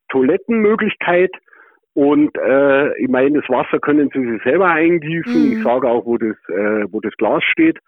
Toilettenmöglichkeit. 0.09 1.33
Und 2.01 2.35
äh, 2.39 2.97
ich 2.97 3.11
meine, 3.11 3.43
das 3.43 3.49
Wasser 3.51 3.79
können 3.79 4.09
sie 4.15 4.25
sich 4.25 4.43
selber 4.43 4.69
eingießen. 4.69 5.49
Mhm. 5.49 5.53
Ich 5.53 5.63
sage 5.63 5.87
auch, 5.87 6.07
wo 6.07 6.17
das, 6.17 6.35
äh, 6.49 6.91
wo 6.91 6.99
das 7.01 7.15
Glas 7.19 7.45
steht. 7.45 7.79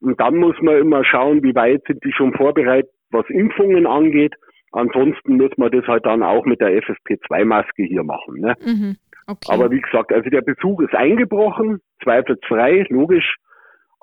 Und 0.00 0.18
dann 0.18 0.34
muss 0.34 0.56
man 0.60 0.78
immer 0.78 1.04
schauen, 1.04 1.44
wie 1.44 1.54
weit 1.54 1.80
sind 1.86 2.02
die 2.02 2.10
schon 2.12 2.34
vorbereitet, 2.34 2.90
was 3.12 3.24
Impfungen 3.28 3.86
angeht. 3.86 4.34
Ansonsten 4.72 5.36
muss 5.36 5.52
man 5.58 5.70
das 5.70 5.86
halt 5.86 6.04
dann 6.06 6.24
auch 6.24 6.44
mit 6.44 6.60
der 6.60 6.76
FFP2-Maske 6.82 7.84
hier 7.84 8.02
machen. 8.02 8.40
Ne? 8.40 8.56
Mhm. 8.66 8.96
Okay. 9.28 9.52
Aber 9.52 9.70
wie 9.70 9.80
gesagt, 9.80 10.12
also 10.12 10.28
der 10.28 10.40
Besuch 10.40 10.80
ist 10.80 10.96
eingebrochen, 10.96 11.80
zweifelsfrei, 12.02 12.84
logisch. 12.88 13.36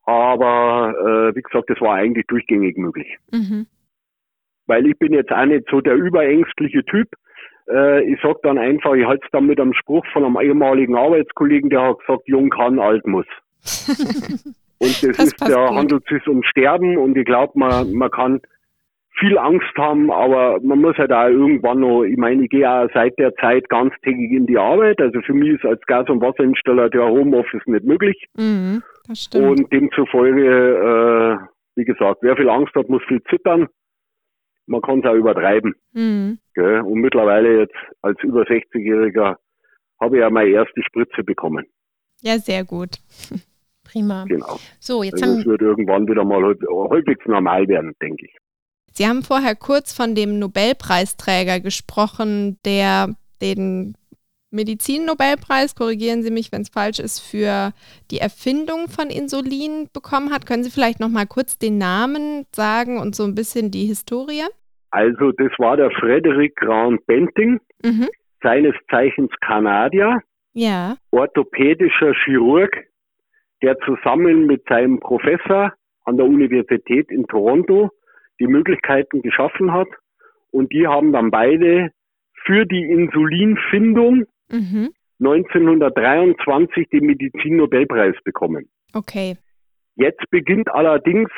Aber 0.06 0.94
äh, 1.34 1.36
wie 1.36 1.42
gesagt, 1.42 1.70
das 1.70 1.82
war 1.82 1.96
eigentlich 1.96 2.28
durchgängig 2.28 2.78
möglich. 2.78 3.18
Mhm. 3.34 3.68
Weil 4.68 4.88
ich 4.88 4.98
bin 4.98 5.12
jetzt 5.12 5.34
auch 5.34 5.46
nicht 5.46 5.66
so 5.70 5.82
der 5.82 5.96
überängstliche 5.96 6.86
Typ. 6.86 7.10
Äh, 7.70 8.04
ich 8.12 8.20
sag 8.22 8.42
dann 8.44 8.58
einfach, 8.58 8.94
ich 8.94 9.06
halte 9.06 9.24
es 9.26 9.32
dann 9.32 9.46
mit 9.46 9.60
einem 9.60 9.74
Spruch 9.74 10.06
von 10.12 10.26
einem 10.26 10.40
ehemaligen 10.42 10.96
Arbeitskollegen, 10.96 11.70
der 11.70 11.82
hat 11.82 12.00
gesagt, 12.00 12.24
jung 12.28 12.50
kann, 12.50 12.80
alt 12.80 13.06
muss. 13.06 13.26
und 14.80 15.04
das, 15.04 15.18
das 15.18 15.20
ist, 15.20 15.48
der 15.48 15.70
handelt 15.70 16.06
sich 16.08 16.26
um 16.28 16.44
Sterben 16.44 16.98
und 16.98 17.18
ich 17.18 17.26
glaube, 17.26 17.54
man, 17.56 17.94
man 17.94 18.12
kann 18.12 18.42
viel 19.20 19.38
Angst 19.38 19.76
haben, 19.78 20.12
aber 20.12 20.60
man 20.62 20.80
muss 20.80 20.98
halt 20.98 21.12
auch 21.12 21.28
irgendwann 21.28 21.82
noch, 21.82 22.04
ich 22.04 22.18
meine, 22.18 22.44
ich 22.44 22.50
gehe 22.50 22.70
auch 22.70 22.88
seit 22.94 23.18
der 23.20 23.36
Zeit 23.36 23.68
ganztägig 23.70 24.32
in 24.32 24.48
die 24.48 24.58
Arbeit. 24.58 25.02
Also 25.02 25.22
für 25.22 25.34
mich 25.34 25.56
ist 25.56 25.66
als 25.66 25.82
Gas- 25.86 26.10
und 26.10 26.22
Wasserinstallateur 26.22 26.90
der 26.90 27.08
Homeoffice 27.08 27.66
nicht 27.66 27.84
möglich. 27.84 28.26
Mhm. 28.38 28.82
Und 29.34 29.72
demzufolge, 29.74 30.46
äh, 30.46 31.46
wie 31.76 31.86
gesagt, 31.86 32.20
wer 32.22 32.38
viel 32.38 32.50
Angst 32.50 32.74
hat, 32.76 32.88
muss 32.88 33.04
viel 33.08 33.22
zittern. 33.24 33.68
Man 34.70 34.82
kann 34.82 35.00
es 35.00 35.06
auch 35.06 35.16
übertreiben. 35.16 35.74
Mhm. 35.94 36.40
Und 36.56 37.02
mittlerweile 37.02 37.62
jetzt 37.62 37.76
als 38.02 38.18
über 38.24 38.44
60-Jähriger 38.44 39.36
habe 40.00 40.16
ich 40.16 40.22
ja 40.22 40.30
meine 40.30 40.52
erste 40.52 40.82
Spritze 40.84 41.24
bekommen. 41.24 41.66
Ja, 42.22 42.38
sehr 42.38 42.64
gut. 42.64 42.98
Prima. 43.84 44.26
Genau. 44.26 44.60
So, 44.80 45.02
jetzt 45.02 45.24
also 45.24 45.34
haben... 45.34 45.40
Es 45.42 45.46
wird 45.48 45.62
irgendwann 45.62 46.08
wieder 46.08 46.24
mal 46.24 46.44
halbwegs 46.44 47.26
normal 47.26 47.68
werden, 47.68 47.96
denke 48.02 48.26
ich. 48.26 48.38
Sie 48.94 49.08
haben 49.08 49.24
vorher 49.24 49.56
kurz 49.56 49.94
von 49.94 50.14
dem 50.14 50.38
Nobelpreisträger 50.38 51.60
gesprochen, 51.60 52.60
der 52.66 53.16
den 53.42 53.96
Medizin-Nobelpreis, 54.52 55.76
korrigieren 55.76 56.24
Sie 56.24 56.32
mich, 56.32 56.52
wenn 56.52 56.64
es 56.64 56.70
falsch 56.70 57.00
ist, 57.00 57.20
für 57.20 57.72
die 58.12 58.18
Erfindung 58.18 58.90
von 58.90 59.10
Insulin 59.10 59.90
bekommen 59.94 60.32
hat. 60.32 60.46
Können 60.46 60.64
Sie 60.64 60.72
vielleicht 60.72 61.00
noch 61.00 61.10
mal 61.10 61.28
kurz 61.28 61.58
den 61.58 61.78
Namen 61.78 62.46
sagen 62.56 63.00
und 63.00 63.16
so 63.16 63.24
ein 63.24 63.36
bisschen 63.36 63.72
die 63.72 63.86
Historie? 63.86 64.44
Also 64.92 65.32
das 65.34 65.52
war 65.58 65.78
der 65.78 65.92
Frederick 65.92 66.56
Grant 66.56 67.06
Benting, 67.06 67.60
mhm. 67.84 68.08
seines 68.42 68.74
Zeichens 68.90 69.32
Kanadier, 69.42 70.22
ja. 70.54 70.96
orthopädischer 71.12 72.14
Chirurg, 72.24 72.72
der 73.62 73.78
zusammen 73.80 74.46
mit 74.46 74.64
seinem 74.68 75.00
Professor 75.00 75.74
an 76.06 76.18
der 76.18 76.26
Universität 76.26 77.12
in 77.12 77.28
Toronto 77.28 77.90
die 78.40 78.48
Möglichkeiten 78.48 79.22
geschaffen 79.22 79.72
hat. 79.72 79.90
Und 80.52 80.72
die 80.74 80.88
haben 80.88 81.12
dann 81.12 81.30
beide 81.30 81.92
für 82.46 82.66
die 82.66 82.84
Insulinfindung 82.90 84.26
mhm. 84.50 84.90
1923 85.20 86.90
den 86.90 87.06
Medizin-Nobelpreis 87.06 88.16
bekommen. 88.24 88.70
Okay. 88.94 89.36
Jetzt 89.96 90.24
beginnt 90.32 90.70
allerdings 90.72 91.30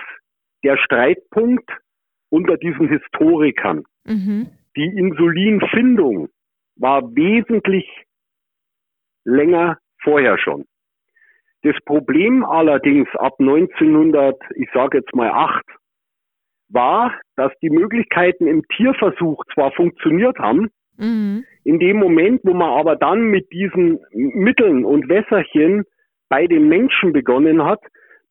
der 0.64 0.78
Streitpunkt 0.78 1.70
unter 2.32 2.58
diesen 2.58 2.88
Historikern. 2.88 3.84
Mhm. 4.06 4.48
Die 4.76 4.86
Insulinfindung 4.86 6.30
war 6.78 7.04
wesentlich 7.14 7.86
länger 9.24 9.78
vorher 10.02 10.40
schon. 10.40 10.66
Das 11.64 11.76
Problem 11.86 12.44
allerdings 12.44 13.08
ab 13.16 13.36
1900, 13.38 14.36
ich 14.56 14.70
sage 14.74 15.00
jetzt 15.00 15.14
mal 15.14 15.30
acht, 15.30 15.66
war, 16.70 17.14
dass 17.36 17.52
die 17.62 17.70
Möglichkeiten 17.70 18.48
im 18.48 18.64
Tierversuch 18.76 19.44
zwar 19.54 19.72
funktioniert 19.74 20.40
haben, 20.40 20.70
mhm. 20.98 21.46
in 21.64 21.80
dem 21.80 21.98
Moment, 21.98 22.42
wo 22.44 22.54
man 22.54 22.70
aber 22.70 22.96
dann 22.96 23.24
mit 23.26 23.52
diesen 23.52 24.00
Mitteln 24.12 24.86
und 24.86 25.10
Wässerchen 25.10 25.84
bei 26.30 26.48
den 26.48 26.70
Menschen 26.70 27.12
begonnen 27.12 27.64
hat, 27.64 27.82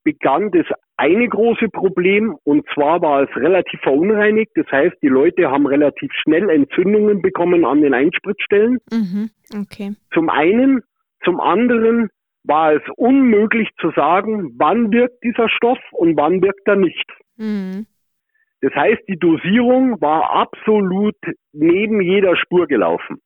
begann 0.03 0.51
das 0.51 0.65
eine 0.97 1.27
große 1.27 1.69
Problem 1.69 2.35
und 2.43 2.65
zwar 2.73 3.01
war 3.01 3.23
es 3.23 3.35
relativ 3.35 3.79
verunreinigt. 3.81 4.51
Das 4.55 4.67
heißt, 4.71 4.95
die 5.01 5.07
Leute 5.07 5.49
haben 5.49 5.65
relativ 5.65 6.11
schnell 6.13 6.49
Entzündungen 6.49 7.21
bekommen 7.21 7.65
an 7.65 7.81
den 7.81 7.93
Einspritzstellen. 7.93 8.77
Mhm. 8.91 9.29
Okay. 9.61 9.93
Zum 10.13 10.29
einen, 10.29 10.81
zum 11.23 11.39
anderen 11.39 12.09
war 12.43 12.73
es 12.73 12.81
unmöglich 12.97 13.69
zu 13.79 13.91
sagen, 13.91 14.53
wann 14.57 14.91
wirkt 14.91 15.23
dieser 15.23 15.49
Stoff 15.49 15.79
und 15.91 16.17
wann 16.17 16.41
wirkt 16.41 16.67
er 16.67 16.75
nicht. 16.75 17.05
Mhm. 17.37 17.85
Das 18.61 18.73
heißt, 18.75 19.01
die 19.07 19.17
Dosierung 19.17 19.99
war 20.01 20.31
absolut 20.31 21.17
neben 21.51 22.01
jeder 22.01 22.35
Spur 22.37 22.67
gelaufen. 22.67 23.17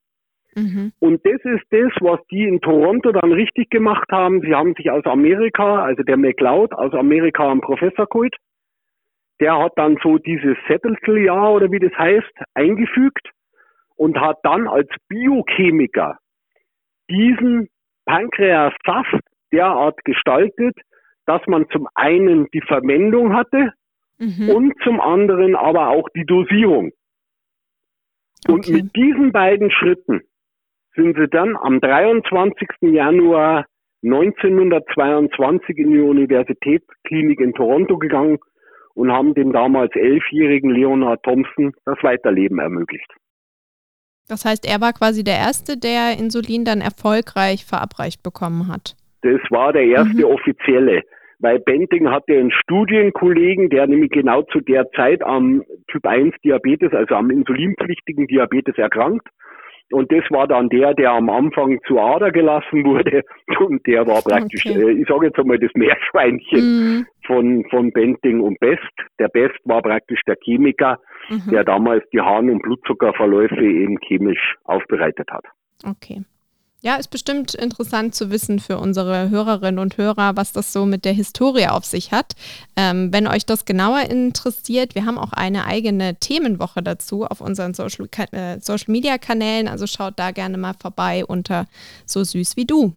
Mhm. 0.56 0.94
Und 1.00 1.26
das 1.26 1.42
ist 1.44 1.66
das, 1.70 1.92
was 2.00 2.20
die 2.32 2.44
in 2.44 2.62
Toronto 2.62 3.12
dann 3.12 3.32
richtig 3.32 3.70
gemacht 3.70 4.08
haben. 4.12 4.42
Sie 4.42 4.54
haben 4.54 4.74
sich 4.76 4.90
aus 4.90 5.06
Amerika, 5.06 5.84
also 5.84 6.04
der 6.04 6.18
McLeod 6.18 6.74
aus 6.74 6.94
Amerika 6.94 7.52
einen 7.52 7.62
Professor 7.62 8.08
geholt. 8.08 8.36
Der 9.42 9.58
hat 9.60 9.74
dann 9.76 9.98
so 10.02 10.18
dieses 10.18 10.56
Setteljahr 10.68 11.54
oder 11.54 11.70
wie 11.72 11.80
das 11.80 11.92
heißt, 11.98 12.32
eingefügt 12.54 13.30
und 13.98 14.20
hat 14.20 14.38
dann 14.44 14.68
als 14.68 14.90
Biochemiker 15.10 16.18
diesen 17.10 17.68
Pankreassaft 18.06 19.20
derart 19.52 20.04
gestaltet, 20.06 20.78
dass 21.26 21.42
man 21.48 21.68
zum 21.70 21.88
einen 21.96 22.48
die 22.54 22.62
Verwendung 22.62 23.34
hatte, 23.34 23.74
mhm. 24.20 24.50
und 24.50 24.74
zum 24.84 25.02
anderen 25.02 25.56
aber 25.56 25.90
auch 25.90 26.08
die 26.16 26.26
Dosierung. 26.26 26.92
Und 28.48 28.60
okay. 28.60 28.74
mit 28.74 28.96
diesen 28.96 29.32
beiden 29.32 29.72
Schritten 29.72 30.22
sind 30.96 31.18
sie 31.18 31.28
dann 31.28 31.56
am 31.58 31.80
23. 31.80 32.68
Januar 32.82 33.66
1922 34.04 35.78
in 35.78 35.92
die 35.92 36.00
Universitätsklinik 36.00 37.40
in 37.40 37.54
Toronto 37.54 37.98
gegangen 37.98 38.38
und 38.94 39.12
haben 39.12 39.34
dem 39.34 39.52
damals 39.52 39.96
elfjährigen 39.96 40.70
Leonard 40.72 41.24
Thompson 41.24 41.74
das 41.86 41.98
Weiterleben 42.02 42.60
ermöglicht. 42.60 43.12
Das 44.28 44.46
heißt, 44.46 44.68
er 44.68 44.82
war 44.82 44.94
quasi 44.94 45.24
der 45.24 45.36
Erste, 45.36 45.78
der 45.78 46.18
Insulin 46.18 46.66
dann 46.66 46.82
erfolgreich 46.82 47.66
verabreicht 47.66 48.24
bekommen 48.24 48.68
hat. 48.68 48.96
Das 49.22 49.42
war 49.50 49.74
der 49.74 49.86
erste 49.86 50.26
mhm. 50.26 50.32
offizielle 50.32 51.04
weil 51.40 51.60
Benting 51.60 52.10
hatte 52.10 52.34
einen 52.34 52.52
Studienkollegen, 52.52 53.70
der 53.70 53.88
nämlich 53.88 54.12
genau 54.12 54.44
zu 54.44 54.62
der 54.62 54.90
Zeit 54.92 55.22
am 55.24 55.64
Typ 55.92 56.06
1 56.06 56.34
Diabetes, 56.44 56.94
also 56.94 57.16
am 57.16 57.30
insulinpflichtigen 57.30 58.28
Diabetes 58.28 58.78
erkrankt. 58.78 59.28
Und 59.92 60.12
das 60.12 60.24
war 60.30 60.48
dann 60.48 60.70
der, 60.70 60.94
der 60.94 61.12
am 61.12 61.30
Anfang 61.30 61.80
zu 61.88 62.00
Ader 62.00 62.32
gelassen 62.32 62.84
wurde. 62.86 63.22
Und 63.60 63.86
der 63.86 64.08
war 64.08 64.22
praktisch, 64.22 64.66
okay. 64.66 64.82
äh, 64.82 65.02
ich 65.02 65.08
sage 65.08 65.28
jetzt 65.28 65.40
einmal, 65.40 65.60
das 65.60 65.72
Meerschweinchen 65.76 66.60
mhm. 66.60 67.06
von, 67.26 67.66
von 67.70 67.92
Benting 67.92 68.42
und 68.42 68.60
Best. 68.60 68.82
Der 69.20 69.28
Best 69.28 69.60
war 69.66 69.82
praktisch 69.82 70.22
der 70.28 70.36
Chemiker, 70.44 71.00
mhm. 71.30 71.52
der 71.52 71.64
damals 71.64 72.04
die 72.12 72.20
Harn- 72.20 72.50
und 72.50 72.62
Blutzuckerverläufe 72.62 73.64
eben 73.64 73.98
chemisch 74.08 74.56
aufbereitet 74.64 75.30
hat. 75.32 75.46
Okay. 75.88 76.24
Ja, 76.86 76.98
ist 76.98 77.10
bestimmt 77.10 77.56
interessant 77.56 78.14
zu 78.14 78.30
wissen 78.30 78.60
für 78.60 78.78
unsere 78.78 79.32
Hörerinnen 79.32 79.80
und 79.80 79.98
Hörer, 79.98 80.38
was 80.38 80.52
das 80.52 80.72
so 80.72 80.86
mit 80.86 81.04
der 81.04 81.14
Historie 81.14 81.66
auf 81.66 81.84
sich 81.84 82.12
hat. 82.12 82.34
Ähm, 82.76 83.12
wenn 83.12 83.26
euch 83.26 83.44
das 83.44 83.66
genauer 83.66 84.02
interessiert, 84.02 84.94
wir 84.94 85.08
haben 85.08 85.18
auch 85.18 85.34
eine 85.34 85.66
eigene 85.66 86.14
Themenwoche 86.20 86.84
dazu 86.84 87.26
auf 87.26 87.42
unseren 87.42 87.74
Social, 87.74 88.08
äh, 88.34 88.60
Social 88.62 88.92
Media 88.92 89.18
Kanälen, 89.18 89.68
also 89.68 89.88
schaut 89.88 90.20
da 90.20 90.30
gerne 90.30 90.60
mal 90.60 90.76
vorbei 90.80 91.26
unter 91.26 91.66
So 92.06 92.24
süß 92.24 92.56
wie 92.56 92.66
du. 92.66 92.94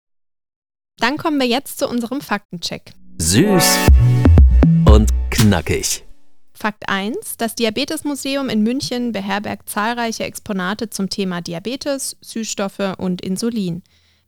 Dann 0.98 1.16
kommen 1.16 1.40
wir 1.40 1.46
jetzt 1.46 1.79
zu 1.79 1.88
unserem 1.88 2.20
Faktencheck. 2.20 2.92
Süß 3.16 3.87
und 4.85 5.11
knackig. 5.31 6.05
Fakt 6.61 6.88
1. 6.88 7.37
Das 7.37 7.55
Diabetesmuseum 7.55 8.49
in 8.49 8.64
München 8.64 9.12
beherbergt 9.12 9.68
zahlreiche 9.68 10.25
Exponate 10.25 10.90
zum 10.90 11.09
Thema 11.09 11.40
Diabetes, 11.40 12.16
Süßstoffe 12.21 12.97
und 12.99 13.21
Insulin. 13.21 13.85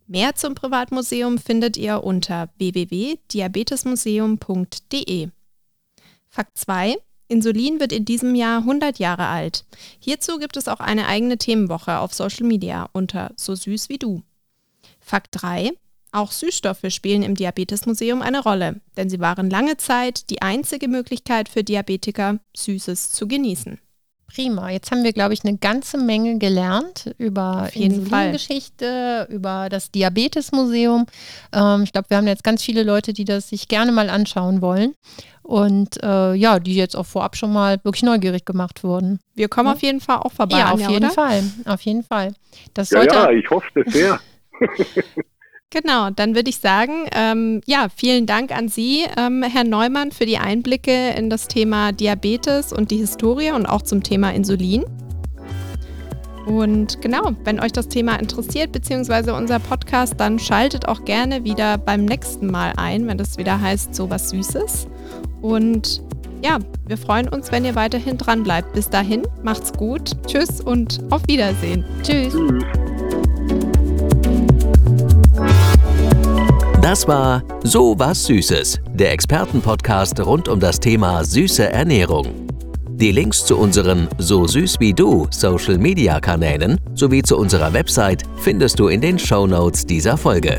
Mehr 0.07 0.37
zum 0.37 0.55
Privatmuseum 0.55 1.39
findet 1.39 1.77
ihr 1.77 2.05
unter 2.05 2.49
www.diabetesmuseum.de. 2.59 5.29
Fakt 6.29 6.57
2. 6.57 6.99
Insulin 7.27 7.81
wird 7.81 7.91
in 7.91 8.05
diesem 8.05 8.37
Jahr 8.37 8.59
100 8.59 9.01
Jahre 9.01 9.27
alt. 9.27 9.65
Hierzu 9.99 10.39
gibt 10.39 10.57
es 10.57 10.69
auch 10.69 10.79
eine 10.79 11.09
eigene 11.09 11.37
Themenwoche 11.37 11.99
auf 11.99 12.15
Social 12.15 12.47
Media 12.47 12.89
unter 12.93 13.33
So 13.35 13.57
süß 13.57 13.89
wie 13.89 13.99
du. 13.99 14.23
Fakt 15.01 15.31
3. 15.33 15.73
Auch 16.13 16.33
Süßstoffe 16.33 16.87
spielen 16.89 17.23
im 17.23 17.35
Diabetesmuseum 17.35 18.23
eine 18.23 18.43
Rolle, 18.43 18.81
denn 18.97 19.09
sie 19.09 19.21
waren 19.21 19.49
lange 19.49 19.77
Zeit 19.77 20.29
die 20.31 20.43
einzige 20.43 20.89
Möglichkeit 20.89 21.49
für 21.49 21.63
Diabetiker, 21.63 22.41
Süßes 22.57 23.13
zu 23.13 23.29
genießen. 23.29 23.79
Prima. 24.33 24.71
Jetzt 24.71 24.91
haben 24.91 25.03
wir, 25.03 25.13
glaube 25.13 25.35
ich, 25.35 25.45
eine 25.45 25.59
ganze 25.59 25.99
Menge 25.99 26.39
gelernt 26.39 27.15
über 27.19 27.69
Insulingeschichte, 27.75 29.27
über 29.29 29.69
das 29.69 29.91
Diabetesmuseum. 29.91 31.07
Ähm, 31.53 31.83
ich 31.83 31.93
glaube, 31.93 32.11
wir 32.11 32.17
haben 32.17 32.29
jetzt 32.29 32.45
ganz 32.45 32.63
viele 32.63 32.85
Leute, 32.85 33.13
die 33.13 33.25
das 33.25 33.49
sich 33.49 33.67
gerne 33.67 33.93
mal 33.93 34.09
anschauen 34.09 34.63
wollen. 34.63 34.95
Und 35.43 36.01
äh, 36.03 36.35
ja, 36.35 36.61
die 36.61 36.77
jetzt 36.77 36.95
auch 36.95 37.07
vorab 37.07 37.37
schon 37.37 37.53
mal 37.53 37.81
wirklich 37.83 38.05
neugierig 38.05 38.45
gemacht 38.45 38.85
wurden. 38.85 39.19
Wir 39.35 39.49
kommen 39.49 39.67
ja? 39.67 39.73
auf 39.73 39.83
jeden 39.83 40.01
Fall 40.01 40.19
auch 40.19 40.33
vorbei. 40.33 40.59
Ja, 40.59 40.71
auf 40.71 40.81
jeden 40.81 41.07
oder? 41.07 41.11
Fall. 41.11 41.43
Auf 41.65 41.81
jeden 41.81 42.05
Fall. 42.05 42.35
Das 42.73 42.91
ja, 42.91 43.03
ja, 43.03 43.31
ich 43.31 43.51
hoffe 43.51 43.67
das 43.75 43.93
sehr. 43.93 44.21
Genau, 45.73 46.11
dann 46.11 46.35
würde 46.35 46.51
ich 46.51 46.59
sagen, 46.59 47.07
ähm, 47.15 47.61
ja, 47.65 47.87
vielen 47.95 48.27
Dank 48.27 48.51
an 48.51 48.67
Sie, 48.69 49.05
ähm, 49.17 49.45
Herr 49.45 49.63
Neumann, 49.63 50.11
für 50.11 50.27
die 50.27 50.37
Einblicke 50.37 51.11
in 51.11 51.31
das 51.31 51.47
Thema 51.47 51.93
Diabetes 51.93 52.73
und 52.73 52.91
die 52.91 52.97
Historie 52.97 53.53
und 53.53 53.67
auch 53.67 53.83
zum 53.83 54.03
Thema 54.03 54.35
Insulin. 54.35 54.85
Und 56.47 57.01
genau, 57.01 57.31
wenn 57.45 57.61
euch 57.61 57.71
das 57.71 57.87
Thema 57.87 58.17
interessiert, 58.17 58.73
beziehungsweise 58.73 59.33
unser 59.33 59.61
Podcast, 59.61 60.15
dann 60.19 60.41
schaltet 60.41 60.89
auch 60.89 61.05
gerne 61.05 61.45
wieder 61.45 61.79
beim 61.79 62.05
nächsten 62.05 62.49
Mal 62.49 62.73
ein, 62.77 63.07
wenn 63.07 63.19
das 63.19 63.39
wieder 63.39 63.61
heißt, 63.61 63.95
so 63.95 64.11
was 64.11 64.31
Süßes. 64.31 64.89
Und 65.41 66.03
ja, 66.43 66.59
wir 66.89 66.97
freuen 66.97 67.29
uns, 67.29 67.53
wenn 67.53 67.65
ihr 67.65 67.77
weiterhin 67.77 68.19
dran 68.19 68.43
bleibt. 68.43 68.73
Bis 68.73 68.91
dahin, 68.91 69.23
macht's 69.45 69.73
gut. 69.73 70.11
Tschüss 70.27 70.61
und 70.61 71.01
auf 71.11 71.23
Wiedersehen. 71.29 71.85
Tschüss. 72.03 72.33
Tschüss. 72.33 72.80
Das 76.81 77.07
war 77.07 77.43
So 77.63 77.95
was 77.99 78.25
Süßes, 78.25 78.81
der 78.95 79.13
Expertenpodcast 79.13 80.19
rund 80.21 80.49
um 80.49 80.59
das 80.59 80.81
Thema 80.81 81.23
süße 81.23 81.69
Ernährung. 81.69 82.49
Die 82.89 83.13
Links 83.13 83.45
zu 83.45 83.59
unseren 83.59 84.09
So 84.17 84.47
süß 84.47 84.81
wie 84.81 84.95
du 84.95 85.27
Social 85.31 85.77
Media 85.77 86.19
Kanälen 86.21 86.81
sowie 86.95 87.23
zu 87.23 87.37
unserer 87.37 87.75
Website 87.75 88.23
findest 88.37 88.79
du 88.79 88.89
in 88.89 89.03
den 89.03 89.19
Show 89.19 89.47
Notes 89.47 89.85
dieser 89.85 90.17
Folge. 90.17 90.59